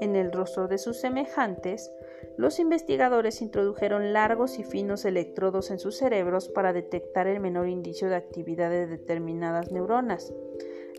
[0.00, 1.92] en el rostro de sus semejantes,
[2.36, 8.08] los investigadores introdujeron largos y finos electrodos en sus cerebros para detectar el menor indicio
[8.08, 10.34] de actividad de determinadas neuronas.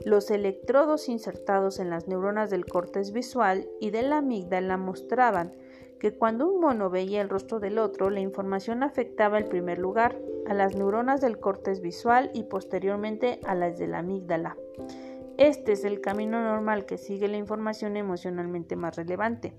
[0.06, 5.54] Los electrodos insertados en las neuronas del cortes visual y de la amígdala mostraban
[6.02, 10.18] que cuando un mono veía el rostro del otro, la información afectaba en primer lugar
[10.48, 14.58] a las neuronas del cortes visual y posteriormente a las de la amígdala.
[15.38, 19.54] Este es el camino normal que sigue la información emocionalmente más relevante.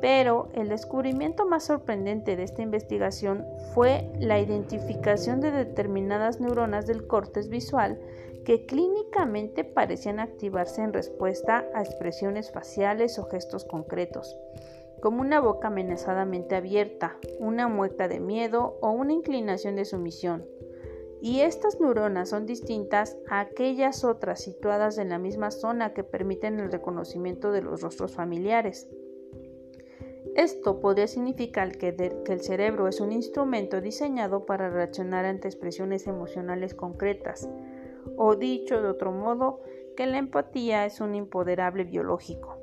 [0.00, 7.08] Pero el descubrimiento más sorprendente de esta investigación fue la identificación de determinadas neuronas del
[7.08, 7.98] cortes visual
[8.44, 14.36] que clínicamente parecían activarse en respuesta a expresiones faciales o gestos concretos,
[15.00, 20.44] como una boca amenazadamente abierta, una mueca de miedo o una inclinación de sumisión.
[21.20, 26.60] Y estas neuronas son distintas a aquellas otras situadas en la misma zona que permiten
[26.60, 28.88] el reconocimiento de los rostros familiares.
[30.36, 36.06] Esto podría significar que, que, el cerebro es un instrumento diseñado para reaccionar ante expresiones
[36.06, 37.48] emocionales concretas,
[38.18, 39.62] o dicho de otro modo,
[39.96, 42.58] que la empatía es un impoderable biológico.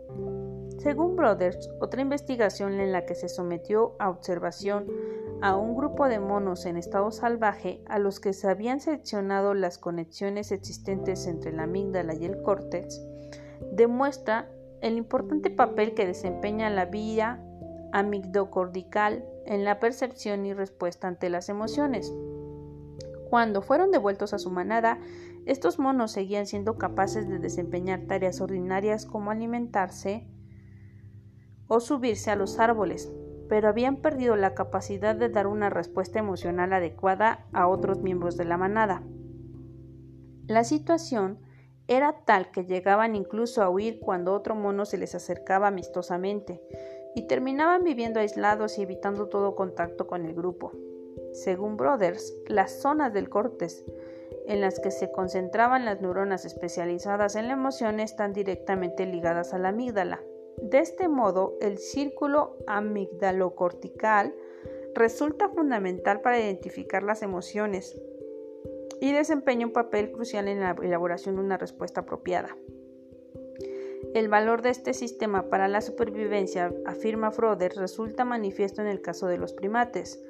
[0.83, 4.85] Según Brothers, otra investigación en la que se sometió a observación
[5.41, 9.77] a un grupo de monos en estado salvaje a los que se habían seleccionado las
[9.77, 13.01] conexiones existentes entre la amígdala y el córtex,
[13.71, 14.49] demuestra
[14.81, 17.41] el importante papel que desempeña la vía
[17.93, 22.13] amigdocortical en la percepción y respuesta ante las emociones.
[23.29, 24.99] Cuando fueron devueltos a su manada,
[25.45, 30.27] estos monos seguían siendo capaces de desempeñar tareas ordinarias como alimentarse
[31.67, 33.12] o subirse a los árboles,
[33.49, 38.45] pero habían perdido la capacidad de dar una respuesta emocional adecuada a otros miembros de
[38.45, 39.04] la manada.
[40.47, 41.39] La situación
[41.88, 46.62] era tal que llegaban incluso a huir cuando otro mono se les acercaba amistosamente,
[47.15, 50.71] y terminaban viviendo aislados y evitando todo contacto con el grupo.
[51.34, 53.86] Según Brothers, las zonas del cortes
[54.47, 59.60] en las que se concentraban las neuronas especializadas en la emoción están directamente ligadas a
[59.60, 60.21] la amígdala.
[60.61, 64.33] De este modo, el círculo amigdalocortical
[64.95, 67.99] resulta fundamental para identificar las emociones
[69.01, 72.55] y desempeña un papel crucial en la elaboración de una respuesta apropiada.
[74.13, 79.27] El valor de este sistema para la supervivencia, afirma Froder, resulta manifiesto en el caso
[79.27, 80.23] de los primates.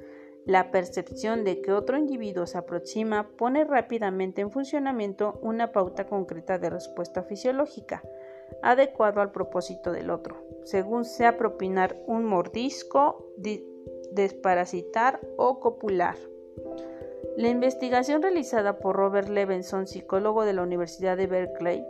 [0.46, 6.58] La percepción de que otro individuo se aproxima pone rápidamente en funcionamiento una pauta concreta
[6.58, 8.02] de respuesta fisiológica,
[8.62, 13.32] adecuado al propósito del otro, según sea propinar un mordisco,
[14.12, 16.16] desparasitar o copular.
[17.36, 21.84] La investigación realizada por Robert Levenson, psicólogo de la Universidad de Berkeley,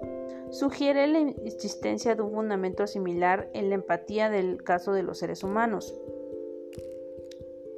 [0.50, 5.42] sugiere la existencia de un fundamento similar en la empatía del caso de los seres
[5.42, 5.94] humanos.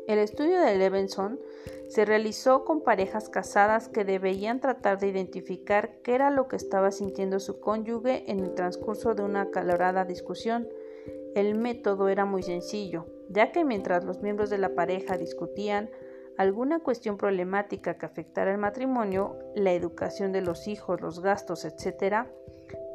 [0.06, 1.40] El estudio de Levenson
[1.88, 6.90] se realizó con parejas casadas que debían tratar de identificar qué era lo que estaba
[6.90, 10.68] sintiendo su cónyuge en el transcurso de una acalorada discusión.
[11.34, 15.90] El método era muy sencillo, ya que mientras los miembros de la pareja discutían
[16.36, 22.26] alguna cuestión problemática que afectara el matrimonio, la educación de los hijos, los gastos, etc.,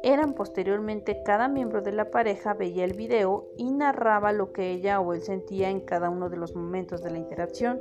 [0.04, 5.00] eran posteriormente cada miembro de la pareja veía el video y narraba lo que ella
[5.00, 7.80] o él sentía en cada uno de los momentos de la interacción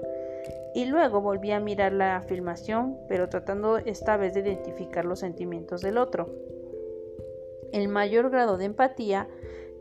[0.74, 5.82] y luego volvía a mirar la filmación pero tratando esta vez de identificar los sentimientos
[5.82, 6.30] del otro.
[7.72, 9.28] El mayor grado de empatía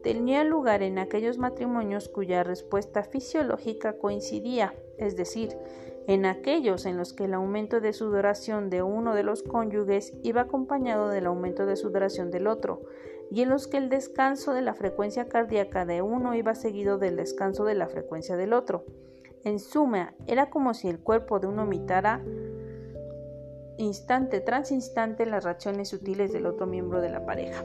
[0.02, 5.56] tenía lugar en aquellos matrimonios cuya respuesta fisiológica coincidía, es decir,
[6.06, 10.42] en aquellos en los que el aumento de sudoración de uno de los cónyuges iba
[10.42, 12.82] acompañado del aumento de sudoración del otro,
[13.30, 17.16] y en los que el descanso de la frecuencia cardíaca de uno iba seguido del
[17.16, 18.84] descanso de la frecuencia del otro.
[19.44, 22.22] En suma, era como si el cuerpo de uno imitara
[23.78, 27.64] instante tras instante las reacciones sutiles del otro miembro de la pareja.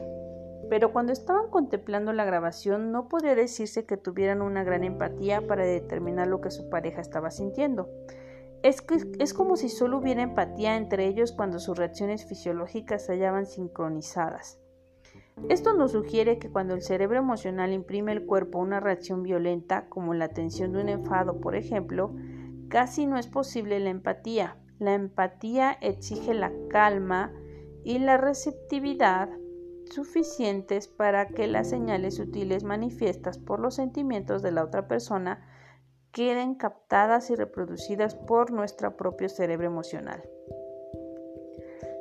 [0.70, 5.64] Pero cuando estaban contemplando la grabación no podría decirse que tuvieran una gran empatía para
[5.64, 7.90] determinar lo que su pareja estaba sintiendo.
[8.62, 8.82] Es,
[9.18, 14.58] es como si solo hubiera empatía entre ellos cuando sus reacciones fisiológicas se hallaban sincronizadas.
[15.48, 20.14] Esto nos sugiere que cuando el cerebro emocional imprime al cuerpo una reacción violenta, como
[20.14, 22.14] la tensión de un enfado, por ejemplo,
[22.68, 24.56] casi no es posible la empatía.
[24.78, 27.32] La empatía exige la calma
[27.84, 29.28] y la receptividad
[29.90, 35.46] suficientes para que las señales sutiles manifiestas por los sentimientos de la otra persona
[36.12, 40.24] queden captadas y reproducidas por nuestro propio cerebro emocional.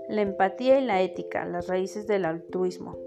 [0.08, 3.05] La empatía y la ética, las raíces del altruismo.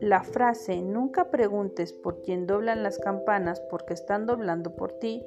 [0.00, 5.24] La frase nunca preguntes por quién doblan las campanas porque están doblando por ti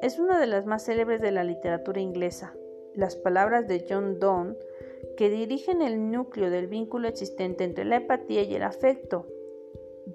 [0.00, 2.54] es una de las más célebres de la literatura inglesa.
[2.94, 4.56] Las palabras de John Donne
[5.16, 9.26] que dirigen el núcleo del vínculo existente entre la empatía y el afecto,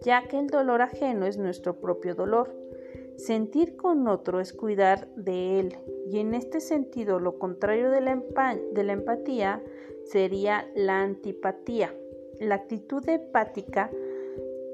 [0.02, 2.56] ya que el dolor ajeno es nuestro propio dolor.
[3.18, 8.94] Sentir con otro es cuidar de él, y en este sentido lo contrario de la,
[8.94, 9.64] empatía
[10.06, 11.94] sería la antipatía.
[12.40, 13.90] La actitud empática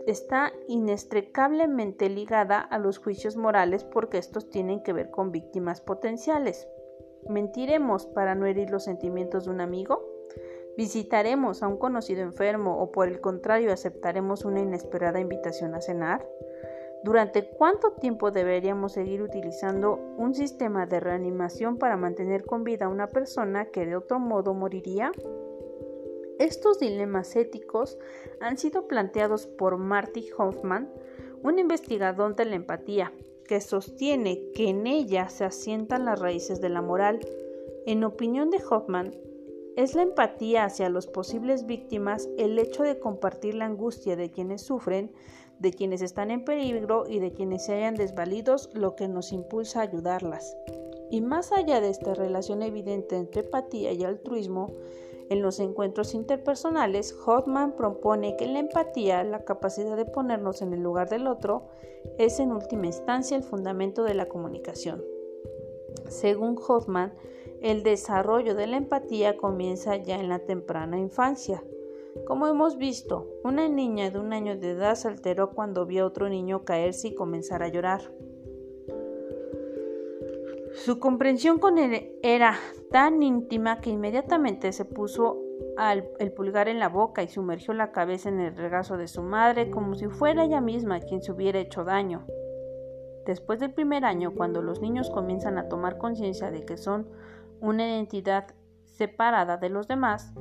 [0.05, 6.67] está inextricablemente ligada a los juicios morales porque estos tienen que ver con víctimas potenciales.
[7.29, 10.03] ¿Mentiremos para no herir los sentimientos de un amigo?
[10.75, 16.27] ¿Visitaremos a un conocido enfermo o por el contrario aceptaremos una inesperada invitación a cenar?
[17.03, 22.89] ¿Durante cuánto tiempo deberíamos seguir utilizando un sistema de reanimación para mantener con vida a
[22.89, 25.11] una persona que de otro modo moriría?
[26.43, 27.97] Estos dilemas éticos
[28.41, 30.91] han sido planteados por Marty Hoffman,
[31.41, 33.13] un investigador de la empatía,
[33.47, 37.21] que sostiene que en ella se asientan las raíces de la moral.
[37.85, 39.15] En opinión de Hoffman,
[39.77, 44.63] es la empatía hacia los posibles víctimas el hecho de compartir la angustia de quienes
[44.63, 45.13] sufren
[45.59, 49.79] de quienes están en peligro y de quienes se hayan desvalidos, lo que nos impulsa
[49.79, 50.57] a ayudarlas.
[51.09, 54.73] Y más allá de esta relación evidente entre empatía y altruismo,
[55.33, 60.81] en los encuentros interpersonales, Hoffman propone que la empatía, la capacidad de ponernos en el
[60.81, 61.67] lugar del otro,
[62.17, 65.03] es en última instancia el fundamento de la comunicación.
[66.07, 67.13] Según Hoffman,
[67.61, 71.63] el desarrollo de la empatía comienza ya en la temprana infancia.
[72.25, 76.07] Como hemos visto, una niña de un año de edad se alteró cuando vio a
[76.07, 78.01] otro niño caerse y comenzar a llorar.
[80.73, 82.55] Su comprensión con él era
[82.91, 85.39] tan íntima que inmediatamente se puso
[86.19, 89.69] el pulgar en la boca y sumergió la cabeza en el regazo de su madre
[89.69, 92.25] como si fuera ella misma quien se hubiera hecho daño.
[93.25, 97.07] Después del primer año, cuando los niños comienzan a tomar conciencia de que son
[97.61, 98.47] una identidad
[98.85, 100.33] separada de los demás,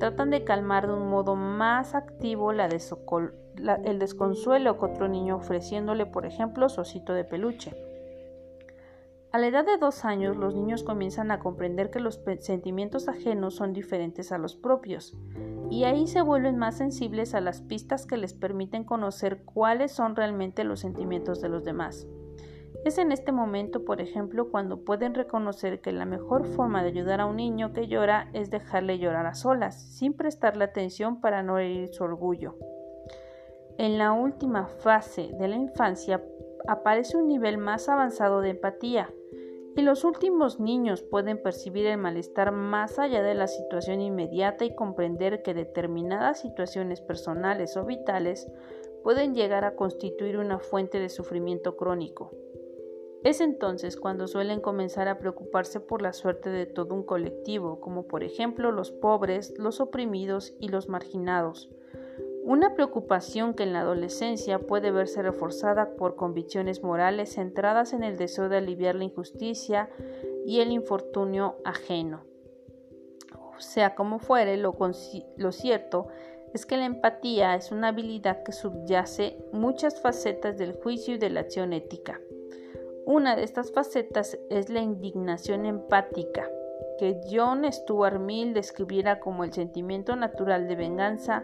[0.00, 6.24] tratan de calmar de un modo más activo el desconsuelo que otro niño ofreciéndole, por
[6.24, 7.93] ejemplo, su osito de peluche.
[9.34, 13.56] A la edad de dos años, los niños comienzan a comprender que los sentimientos ajenos
[13.56, 15.18] son diferentes a los propios,
[15.70, 20.14] y ahí se vuelven más sensibles a las pistas que les permiten conocer cuáles son
[20.14, 22.06] realmente los sentimientos de los demás.
[22.84, 27.20] Es en este momento, por ejemplo, cuando pueden reconocer que la mejor forma de ayudar
[27.20, 31.58] a un niño que llora es dejarle llorar a solas, sin prestarle atención para no
[31.58, 32.56] herir su orgullo.
[33.78, 36.22] En la última fase de la infancia
[36.66, 39.10] aparece un nivel más avanzado de empatía.
[39.76, 44.74] Y los últimos niños pueden percibir el malestar más allá de la situación inmediata y
[44.74, 48.46] comprender que determinadas situaciones personales o vitales
[49.02, 52.30] pueden llegar a constituir una fuente de sufrimiento crónico.
[53.24, 58.06] Es entonces cuando suelen comenzar a preocuparse por la suerte de todo un colectivo, como
[58.06, 61.70] por ejemplo los pobres, los oprimidos y los marginados.
[62.46, 68.18] Una preocupación que en la adolescencia puede verse reforzada por convicciones morales centradas en el
[68.18, 69.88] deseo de aliviar la injusticia
[70.44, 72.24] y el infortunio ajeno.
[73.56, 74.76] Sea como fuere, lo,
[75.38, 76.08] lo cierto
[76.52, 81.30] es que la empatía es una habilidad que subyace muchas facetas del juicio y de
[81.30, 82.20] la acción ética.
[83.06, 86.46] Una de estas facetas es la indignación empática,
[86.98, 91.42] que John Stuart Mill describiera como el sentimiento natural de venganza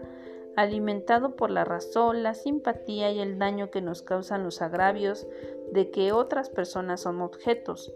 [0.55, 5.27] alimentado por la razón, la simpatía y el daño que nos causan los agravios
[5.71, 7.91] de que otras personas son objetos,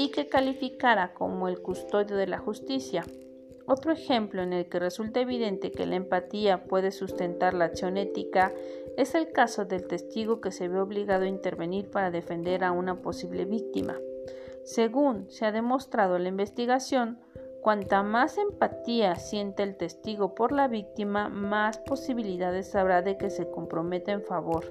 [0.00, 3.04] y que calificara como el custodio de la justicia.
[3.66, 8.52] Otro ejemplo en el que resulta evidente que la empatía puede sustentar la acción ética
[8.96, 13.02] es el caso del testigo que se ve obligado a intervenir para defender a una
[13.02, 13.96] posible víctima.
[14.64, 17.18] Según se ha demostrado en la investigación,
[17.68, 23.50] cuanta más empatía siente el testigo por la víctima, más posibilidades habrá de que se
[23.50, 24.64] comprometa en favor.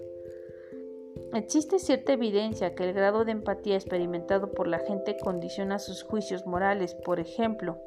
[1.31, 6.47] Existe cierta evidencia que el grado de empatía experimentado por la gente condiciona sus juicios
[6.47, 6.95] morales.
[6.95, 7.77] Por ejemplo,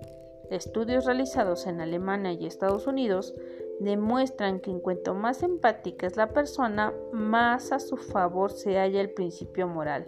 [0.48, 3.34] estudios realizados en Alemania y Estados Unidos
[3.80, 9.00] demuestran que en cuanto más empática es la persona, más a su favor se halla
[9.00, 10.06] el principio moral,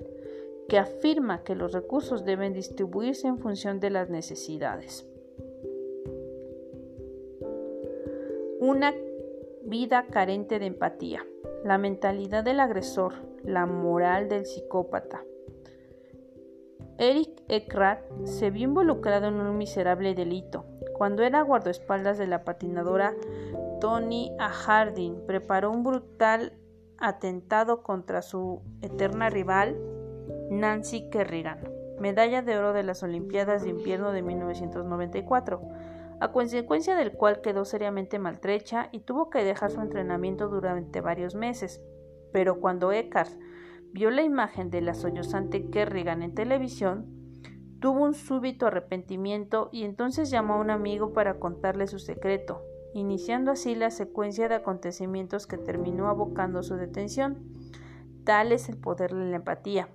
[0.73, 5.07] que afirma que los recursos deben distribuirse en función de las necesidades.
[8.59, 8.95] Una
[9.65, 11.27] vida carente de empatía,
[11.63, 13.13] la mentalidad del agresor,
[13.45, 15.23] la moral del psicópata.
[16.97, 20.65] Eric Eckrat se vio involucrado en un miserable delito.
[20.95, 23.15] Cuando era guardaespaldas de la patinadora
[23.79, 24.49] Tony A.
[24.49, 26.55] Harding preparó un brutal
[26.97, 29.77] atentado contra su eterna rival
[30.51, 31.61] Nancy Kerrigan,
[31.99, 35.63] medalla de oro de las Olimpiadas de Invierno de 1994,
[36.21, 41.35] a consecuencia del cual quedó seriamente maltrecha y tuvo que dejar su entrenamiento durante varios
[41.35, 41.83] meses.
[42.33, 43.33] Pero cuando Eckhart
[43.93, 47.07] vio la imagen de la sollozante Kerrigan en televisión,
[47.81, 52.63] tuvo un súbito arrepentimiento y entonces llamó a un amigo para contarle su secreto,
[52.95, 57.39] iniciando así la secuencia de acontecimientos que terminó abocando su detención.
[58.25, 59.89] Tal es el poder de la empatía.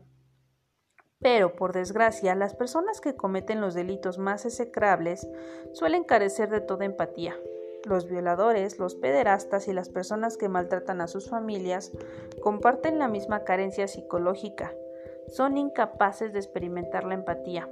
[1.20, 5.28] Pero, por desgracia, las personas que cometen los delitos más execrables
[5.74, 7.36] suelen carecer de toda empatía.
[7.86, 11.92] Los violadores, los pederastas y las personas que maltratan a sus familias
[12.42, 14.74] comparten la misma carencia psicológica.
[15.28, 17.70] Son incapaces de experimentar la empatía,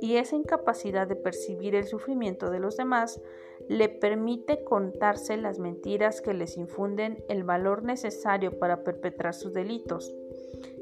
[0.00, 3.20] y esa incapacidad de percibir el sufrimiento de los demás
[3.68, 10.14] le permite contarse las mentiras que les infunden el valor necesario para perpetrar sus delitos.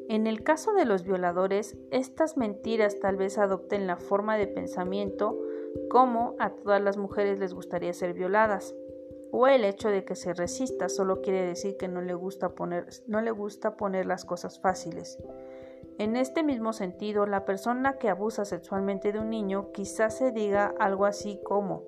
[0.09, 5.39] En el caso de los violadores, estas mentiras tal vez adopten la forma de pensamiento
[5.91, 8.75] como a todas las mujeres les gustaría ser violadas,
[9.33, 12.87] o el hecho de que se resista solo quiere decir que no le gusta poner,
[13.07, 15.19] no le gusta poner las cosas fáciles.
[15.99, 20.75] En este mismo sentido, la persona que abusa sexualmente de un niño quizás se diga
[20.79, 21.83] algo así como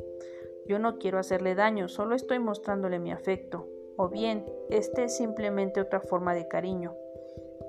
[0.66, 3.66] yo no quiero hacerle daño, solo estoy mostrándole mi afecto,
[3.96, 6.94] o bien este es simplemente otra forma de cariño.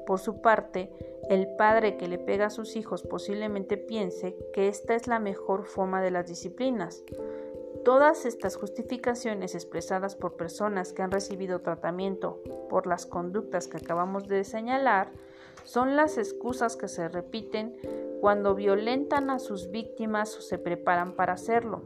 [0.10, 0.90] Por su parte,
[1.30, 5.66] el padre que le pega a sus hijos posiblemente piense que esta es la mejor
[5.66, 7.04] forma de las disciplinas.
[7.86, 12.42] Todas estas justificaciones expresadas por personas que han recibido tratamiento
[12.72, 15.12] por las conductas que acabamos de señalar
[15.64, 17.78] son las excusas que se repiten
[18.20, 21.84] cuando violentan a sus víctimas o se preparan para hacerlo.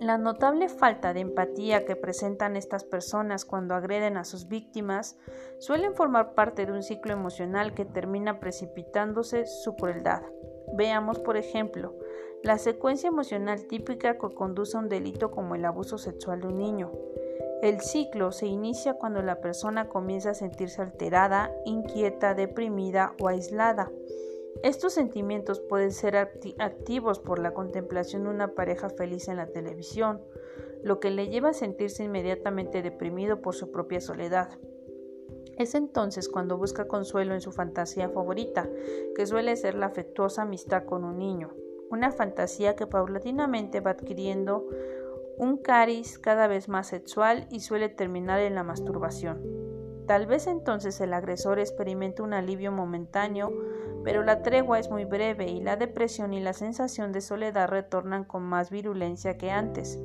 [0.00, 5.16] La notable falta de empatía que presentan estas personas cuando agreden a sus víctimas
[5.58, 10.22] suelen formar parte de un ciclo emocional que termina precipitándose su crueldad.
[10.74, 11.94] Veamos, por ejemplo,
[12.42, 16.58] la secuencia emocional típica que conduce a un delito como el abuso sexual de un
[16.58, 16.92] niño.
[17.62, 23.90] El ciclo se inicia cuando la persona comienza a sentirse alterada, inquieta, deprimida o aislada.
[24.62, 30.20] Estos sentimientos pueden ser activos por la contemplación de una pareja feliz en la televisión,
[30.82, 34.50] lo que le lleva a sentirse inmediatamente deprimido por su propia soledad.
[35.56, 38.68] Es entonces cuando busca consuelo en su fantasía favorita,
[39.14, 41.54] que suele ser la afectuosa amistad con un niño,
[41.90, 44.66] una fantasía que paulatinamente va adquiriendo
[45.38, 49.75] un cariz cada vez más sexual y suele terminar en la masturbación.
[50.06, 53.52] Tal vez entonces el agresor experimente un alivio momentáneo,
[54.04, 58.24] pero la tregua es muy breve y la depresión y la sensación de soledad retornan
[58.24, 59.98] con más virulencia que antes.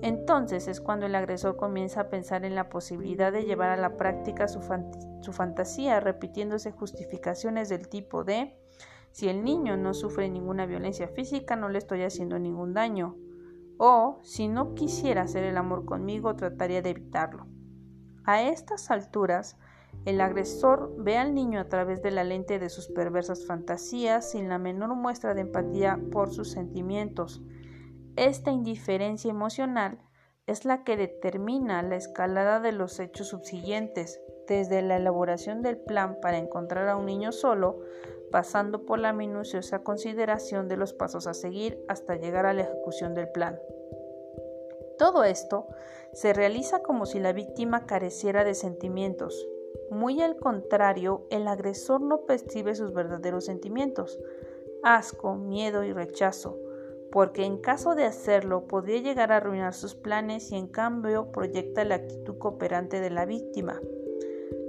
[0.00, 3.96] Entonces es cuando el agresor comienza a pensar en la posibilidad de llevar a la
[3.96, 4.62] práctica su,
[5.32, 8.56] fantasía, repitiéndose justificaciones del tipo de
[9.10, 13.16] si el niño no sufre ninguna violencia física no le estoy haciendo ningún daño,
[13.76, 17.46] o si no quisiera hacer el amor conmigo trataría de evitarlo.
[18.28, 19.56] A estas alturas,
[20.04, 24.50] el agresor ve al niño a través de la lente de sus perversas fantasías sin
[24.50, 27.40] la menor muestra de empatía por sus sentimientos,
[28.16, 29.98] esta indiferencia emocional
[30.46, 36.18] es la que determina la escalada de los hechos subsiguientes, desde la elaboración del plan
[36.20, 37.80] para encontrar a un niño solo,
[38.30, 43.14] pasando por la minuciosa consideración de los pasos a seguir hasta llegar a la ejecución
[43.14, 43.58] del plan.
[44.98, 45.68] Todo esto
[46.12, 49.46] se realiza como si la víctima careciera de sentimientos.
[49.90, 54.18] Muy al contrario, el agresor no percibe sus verdaderos sentimientos,
[54.82, 56.58] asco, miedo y rechazo,
[57.12, 61.84] porque en caso de hacerlo podría llegar a arruinar sus planes y en cambio proyecta
[61.84, 63.80] la actitud cooperante de la víctima.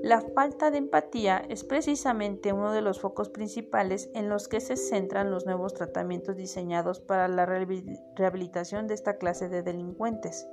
[0.03, 4.77] La falta de empatía es precisamente uno de los focos principales en los que se
[4.77, 10.47] centran los nuevos tratamientos diseñados para la rehabilitación de esta clase de delincuentes.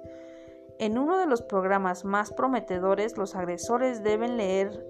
[0.79, 4.85] En uno de los programas más prometedores, los agresores deben leer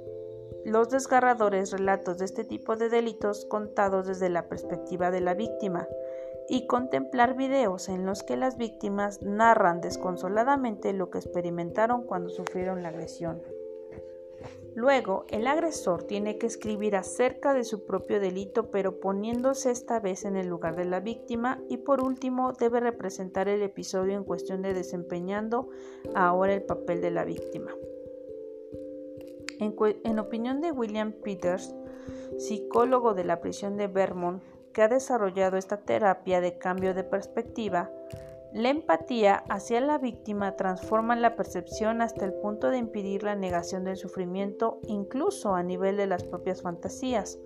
[0.65, 5.87] los desgarradores relatos de este tipo de delitos contados desde la perspectiva de la víctima,
[6.49, 12.83] y contemplar videos en los que las víctimas narran desconsoladamente lo que experimentaron cuando sufrieron
[12.83, 13.43] la agresión.
[14.77, 20.27] Luego, el agresor tiene que escribir acerca de su propio delito, pero poniéndose esta vez
[20.27, 24.61] en el lugar de la víctima, y por último debe representar el episodio en cuestión
[24.61, 25.71] de desempeñando
[26.15, 27.75] ahora el papel de la víctima.
[29.61, 29.75] En,
[30.05, 31.75] en opinión de William Peters,
[32.37, 34.43] psicólogo de la prisión de Vermont,
[34.75, 37.91] que ha desarrollado esta terapia de cambio de perspectiva,
[38.53, 43.85] la empatía hacia la víctima transforma la percepción hasta el punto de impedir la negación
[43.85, 47.39] del sufrimiento incluso a nivel de las propias fantasías,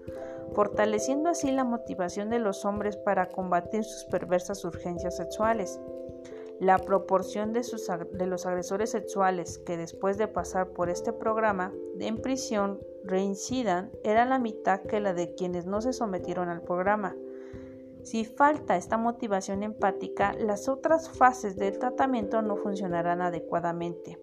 [0.55, 5.81] fortaleciendo así la motivación de los hombres para combatir sus perversas urgencias sexuales.
[6.61, 7.63] La proporción de,
[8.27, 14.39] los agresores sexuales que después de pasar por este programa en prisión reincidan era la
[14.39, 17.17] mitad que la de quienes no se sometieron al programa.
[18.03, 24.19] Si falta esta motivación empática, las otras fases del tratamiento no funcionarán adecuadamente.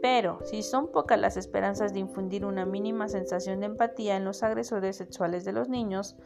[0.00, 4.42] Pero si son pocas las esperanzas de infundir una mínima sensación de empatía en los
[4.42, 6.16] agresores sexuales de los niños,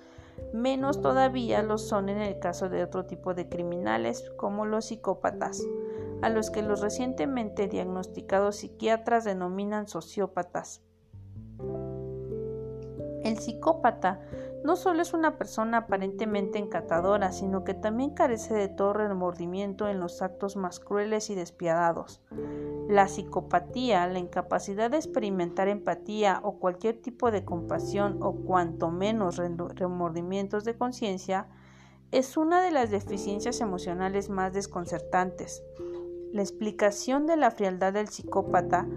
[0.53, 5.61] menos todavía lo son en el caso de otro tipo de criminales como los psicópatas,
[6.23, 10.83] a los que los recientemente diagnosticados psiquiatras denominan sociópatas.
[13.25, 14.21] El psicópata
[14.65, 20.01] no solo es una persona aparentemente encantadora, sino que también carece de todo remordimiento en
[20.01, 22.23] los actos más crueles y despiadados.
[22.89, 29.37] La psicopatía, la incapacidad de experimentar empatía o cualquier tipo de compasión o cuanto menos
[29.37, 31.47] remordimientos de conciencia,
[32.11, 35.62] es una de las deficiencias emocionales más desconcertantes.
[36.35, 38.89] La explicación de la frialdad del psicópata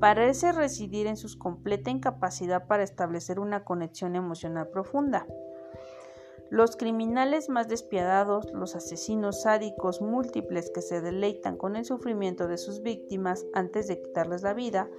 [0.00, 5.24] parece residir en su completa incapacidad para establecer una conexión emocional profunda.
[6.50, 12.58] Los criminales más despiadados, los asesinos sádicos múltiples que se deleitan con el sufrimiento de
[12.58, 14.90] sus víctimas antes de quitarles la vida,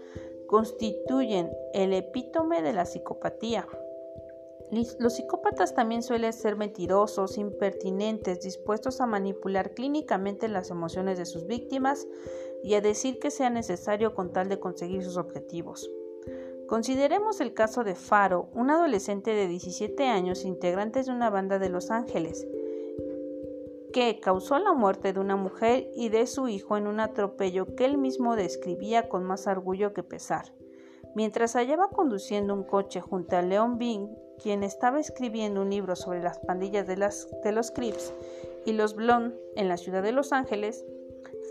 [0.47, 3.67] constituyen el epítome de la psicopatía.
[4.72, 11.45] Los psicópatas también suelen ser mentirosos, impertinentes, dispuestos a manipular clínicamente las emociones de sus
[11.45, 12.07] víctimas
[12.63, 15.91] y a decir que sea necesario con tal de conseguir sus objetivos.
[16.67, 21.67] Consideremos el caso de Faro, un adolescente de 17 años, integrante de una banda de
[21.67, 22.47] Los Ángeles,
[23.91, 27.84] que causó la muerte de una mujer y de su hijo en un atropello que
[27.84, 30.53] él mismo describía con más orgullo que pesar.
[31.13, 34.07] Mientras hallaba conduciendo un coche junto a Leon Bing,
[34.41, 38.13] quien estaba escribiendo un libro sobre las pandillas de, los Crips
[38.65, 40.85] y los Blonde en la ciudad de Los Ángeles,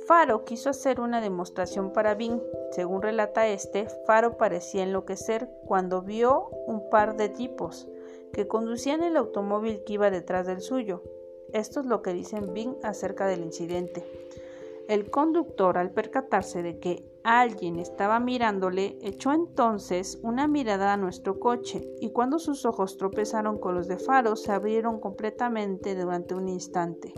[0.06, 2.40] Faro quiso hacer una demostración para Bing.
[2.72, 7.88] Según relata este, Faro parecía enloquecer cuando vio un par de tipos
[8.32, 11.02] que conducían el automóvil que iba detrás del suyo.
[11.52, 14.04] Esto es lo que dicen Bing acerca del incidente.
[14.90, 21.38] El conductor, al percatarse de que alguien estaba mirándole, echó entonces una mirada a nuestro
[21.38, 26.48] coche y cuando sus ojos tropezaron con los de Faro se abrieron completamente durante un
[26.48, 27.14] instante.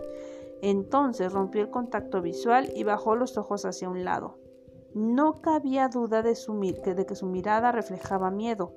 [0.61, 4.37] Entonces rompió el contacto visual y bajó los ojos hacia un lado.
[4.93, 6.35] No cabía duda de,
[7.07, 8.75] que su mirada reflejaba miedo.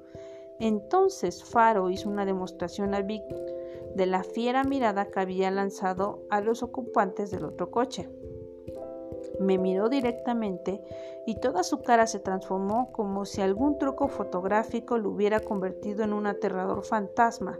[0.59, 3.24] Entonces Faro hizo una demostración a Vic
[3.94, 8.09] de la fiera mirada que había lanzado a los ocupantes del otro coche.
[9.41, 10.83] Me miró directamente
[11.27, 16.12] y toda su cara se transformó como si algún truco fotográfico lo hubiera convertido en
[16.12, 17.59] un aterrador fantasma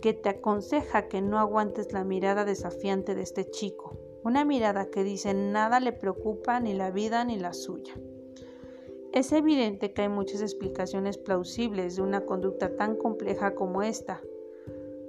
[0.00, 5.04] que te aconseja que no aguantes la mirada desafiante de este chico, una mirada que
[5.04, 7.94] dice nada le preocupa ni la vida ni la suya.
[9.12, 14.20] Es evidente que hay muchas explicaciones plausibles de una conducta tan compleja como esta.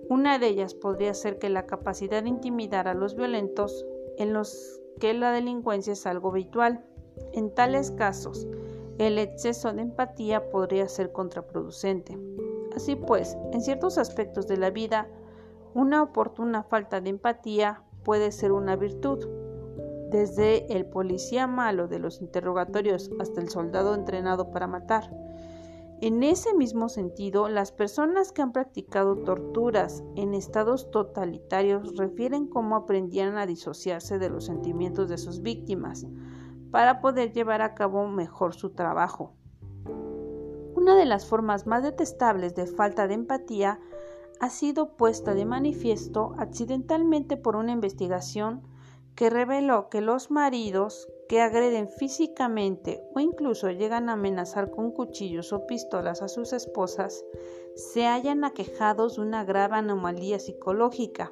[0.09, 3.85] Una de ellas podría ser que la capacidad de intimidar a los violentos
[4.17, 6.85] en los que la delincuencia es algo habitual.
[7.33, 8.47] En tales casos,
[8.97, 12.17] el exceso de empatía podría ser contraproducente.
[12.75, 15.07] Así pues, en ciertos aspectos de la vida,
[15.73, 19.25] una oportuna falta de empatía puede ser una virtud.
[20.09, 25.11] Desde el policía malo de los interrogatorios hasta el soldado entrenado para matar.
[26.01, 32.77] En ese mismo sentido, las personas que han practicado torturas en estados totalitarios refieren cómo
[32.77, 36.07] aprendían a disociarse de los sentimientos de sus víctimas
[36.71, 39.33] para poder llevar a cabo mejor su trabajo.
[40.73, 43.81] Una de las formas más detestables de falta de empatía
[44.39, 48.61] ha sido puesta de manifiesto accidentalmente por una investigación
[49.15, 55.53] que reveló que los maridos que agreden físicamente o incluso llegan a amenazar con cuchillos
[55.53, 57.23] o pistolas a sus esposas
[57.75, 61.31] se hallan aquejados de una grave anomalía psicológica,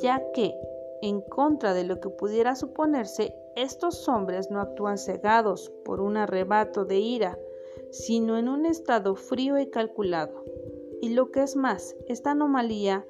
[0.00, 0.54] ya que,
[1.02, 6.84] en contra de lo que pudiera suponerse, estos hombres no actúan cegados por un arrebato
[6.84, 7.38] de ira,
[7.90, 10.44] sino en un estado frío y calculado.
[11.02, 13.04] Y lo que es más, esta anomalía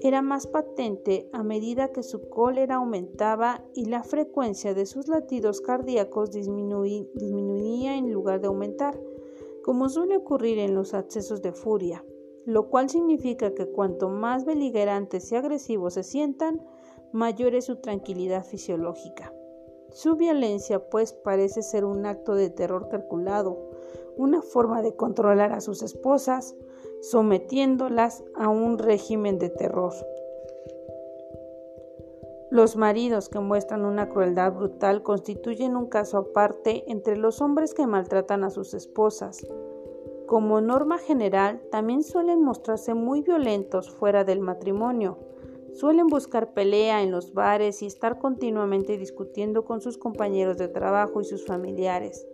[0.00, 5.60] era más patente a medida que su cólera aumentaba y la frecuencia de sus latidos
[5.60, 9.00] cardíacos disminuía en lugar de aumentar,
[9.62, 12.04] como suele ocurrir en los accesos de furia,
[12.46, 16.62] lo cual significa que cuanto más beligerantes y agresivos se sientan,
[17.12, 19.32] mayor es su tranquilidad fisiológica.
[19.90, 23.70] Su violencia, pues, parece ser un acto de terror calculado,
[24.16, 26.54] una forma de controlar a sus esposas,
[27.00, 29.92] sometiéndolas a un régimen de terror.
[32.50, 37.86] Los maridos que muestran una crueldad brutal constituyen un caso aparte entre los hombres que
[37.86, 39.46] maltratan a sus esposas.
[40.26, 45.18] Como norma general, también suelen mostrarse muy violentos fuera del matrimonio.
[45.74, 51.20] Suelen buscar pelea en los bares y estar continuamente discutiendo con sus compañeros de trabajo
[51.20, 52.26] y sus familiares.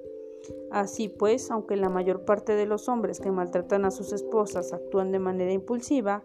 [0.70, 5.12] Así pues, aunque la mayor parte de los hombres que maltratan a sus esposas actúan
[5.12, 6.22] de manera impulsiva,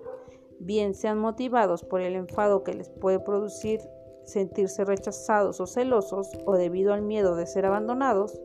[0.59, 3.79] bien sean motivados por el enfado que les puede producir
[4.23, 8.39] sentirse rechazados o celosos o debido al miedo de ser abandonados,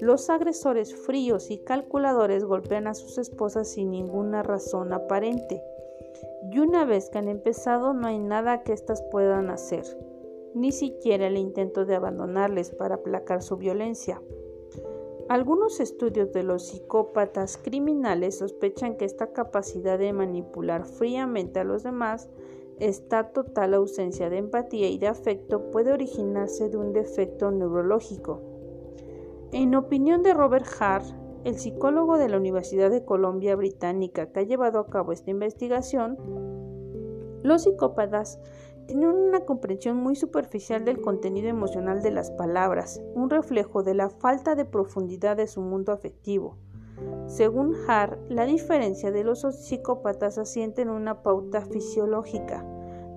[0.00, 5.62] los agresores fríos y calculadores golpean a sus esposas sin ninguna razón aparente.
[6.50, 9.84] Y una vez que han empezado no hay nada que éstas puedan hacer,
[10.54, 14.20] ni siquiera el intento de abandonarles para aplacar su violencia.
[15.28, 21.82] Algunos estudios de los psicópatas criminales sospechan que esta capacidad de manipular fríamente a los
[21.82, 22.28] demás,
[22.78, 28.42] esta total ausencia de empatía y de afecto puede originarse de un defecto neurológico.
[29.52, 31.06] En opinión de Robert Hart,
[31.44, 36.18] el psicólogo de la Universidad de Columbia Británica que ha llevado a cabo esta investigación,
[37.42, 38.38] los psicópatas
[38.86, 44.10] tienen una comprensión muy superficial del contenido emocional de las palabras, un reflejo de la
[44.10, 46.56] falta de profundidad de su mundo afectivo.
[47.26, 52.64] Según Hart, la diferencia de los psicópatas asienta en una pauta fisiológica,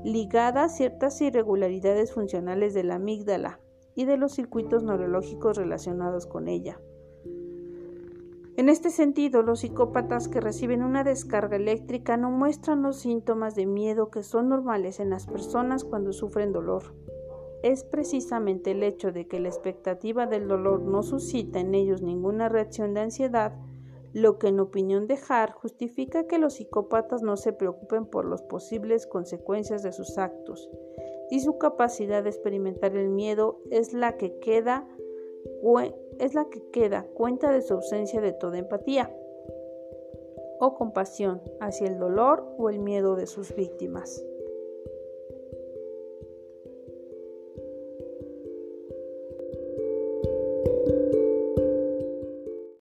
[0.03, 3.59] ligada a ciertas irregularidades funcionales de la amígdala
[3.95, 6.80] y de los circuitos neurológicos relacionados con ella.
[8.58, 13.66] En este sentido, los psicópatas que reciben una descarga eléctrica no muestran los síntomas de
[13.66, 16.95] miedo que son normales en las personas cuando sufren dolor.
[17.64, 22.49] Es precisamente el hecho de que la expectativa del dolor no suscita en ellos ninguna
[22.49, 23.53] reacción de ansiedad
[24.14, 28.41] lo que en opinión de Hart justifica que los psicópatas no se preocupen por las
[28.41, 30.70] posibles consecuencias de sus actos,
[31.30, 34.88] y su capacidad de experimentar el miedo es la que queda
[36.20, 39.11] es la que queda cuenta de su ausencia de toda empatía
[40.59, 44.24] o compasión hacia el dolor o el miedo de sus víctimas.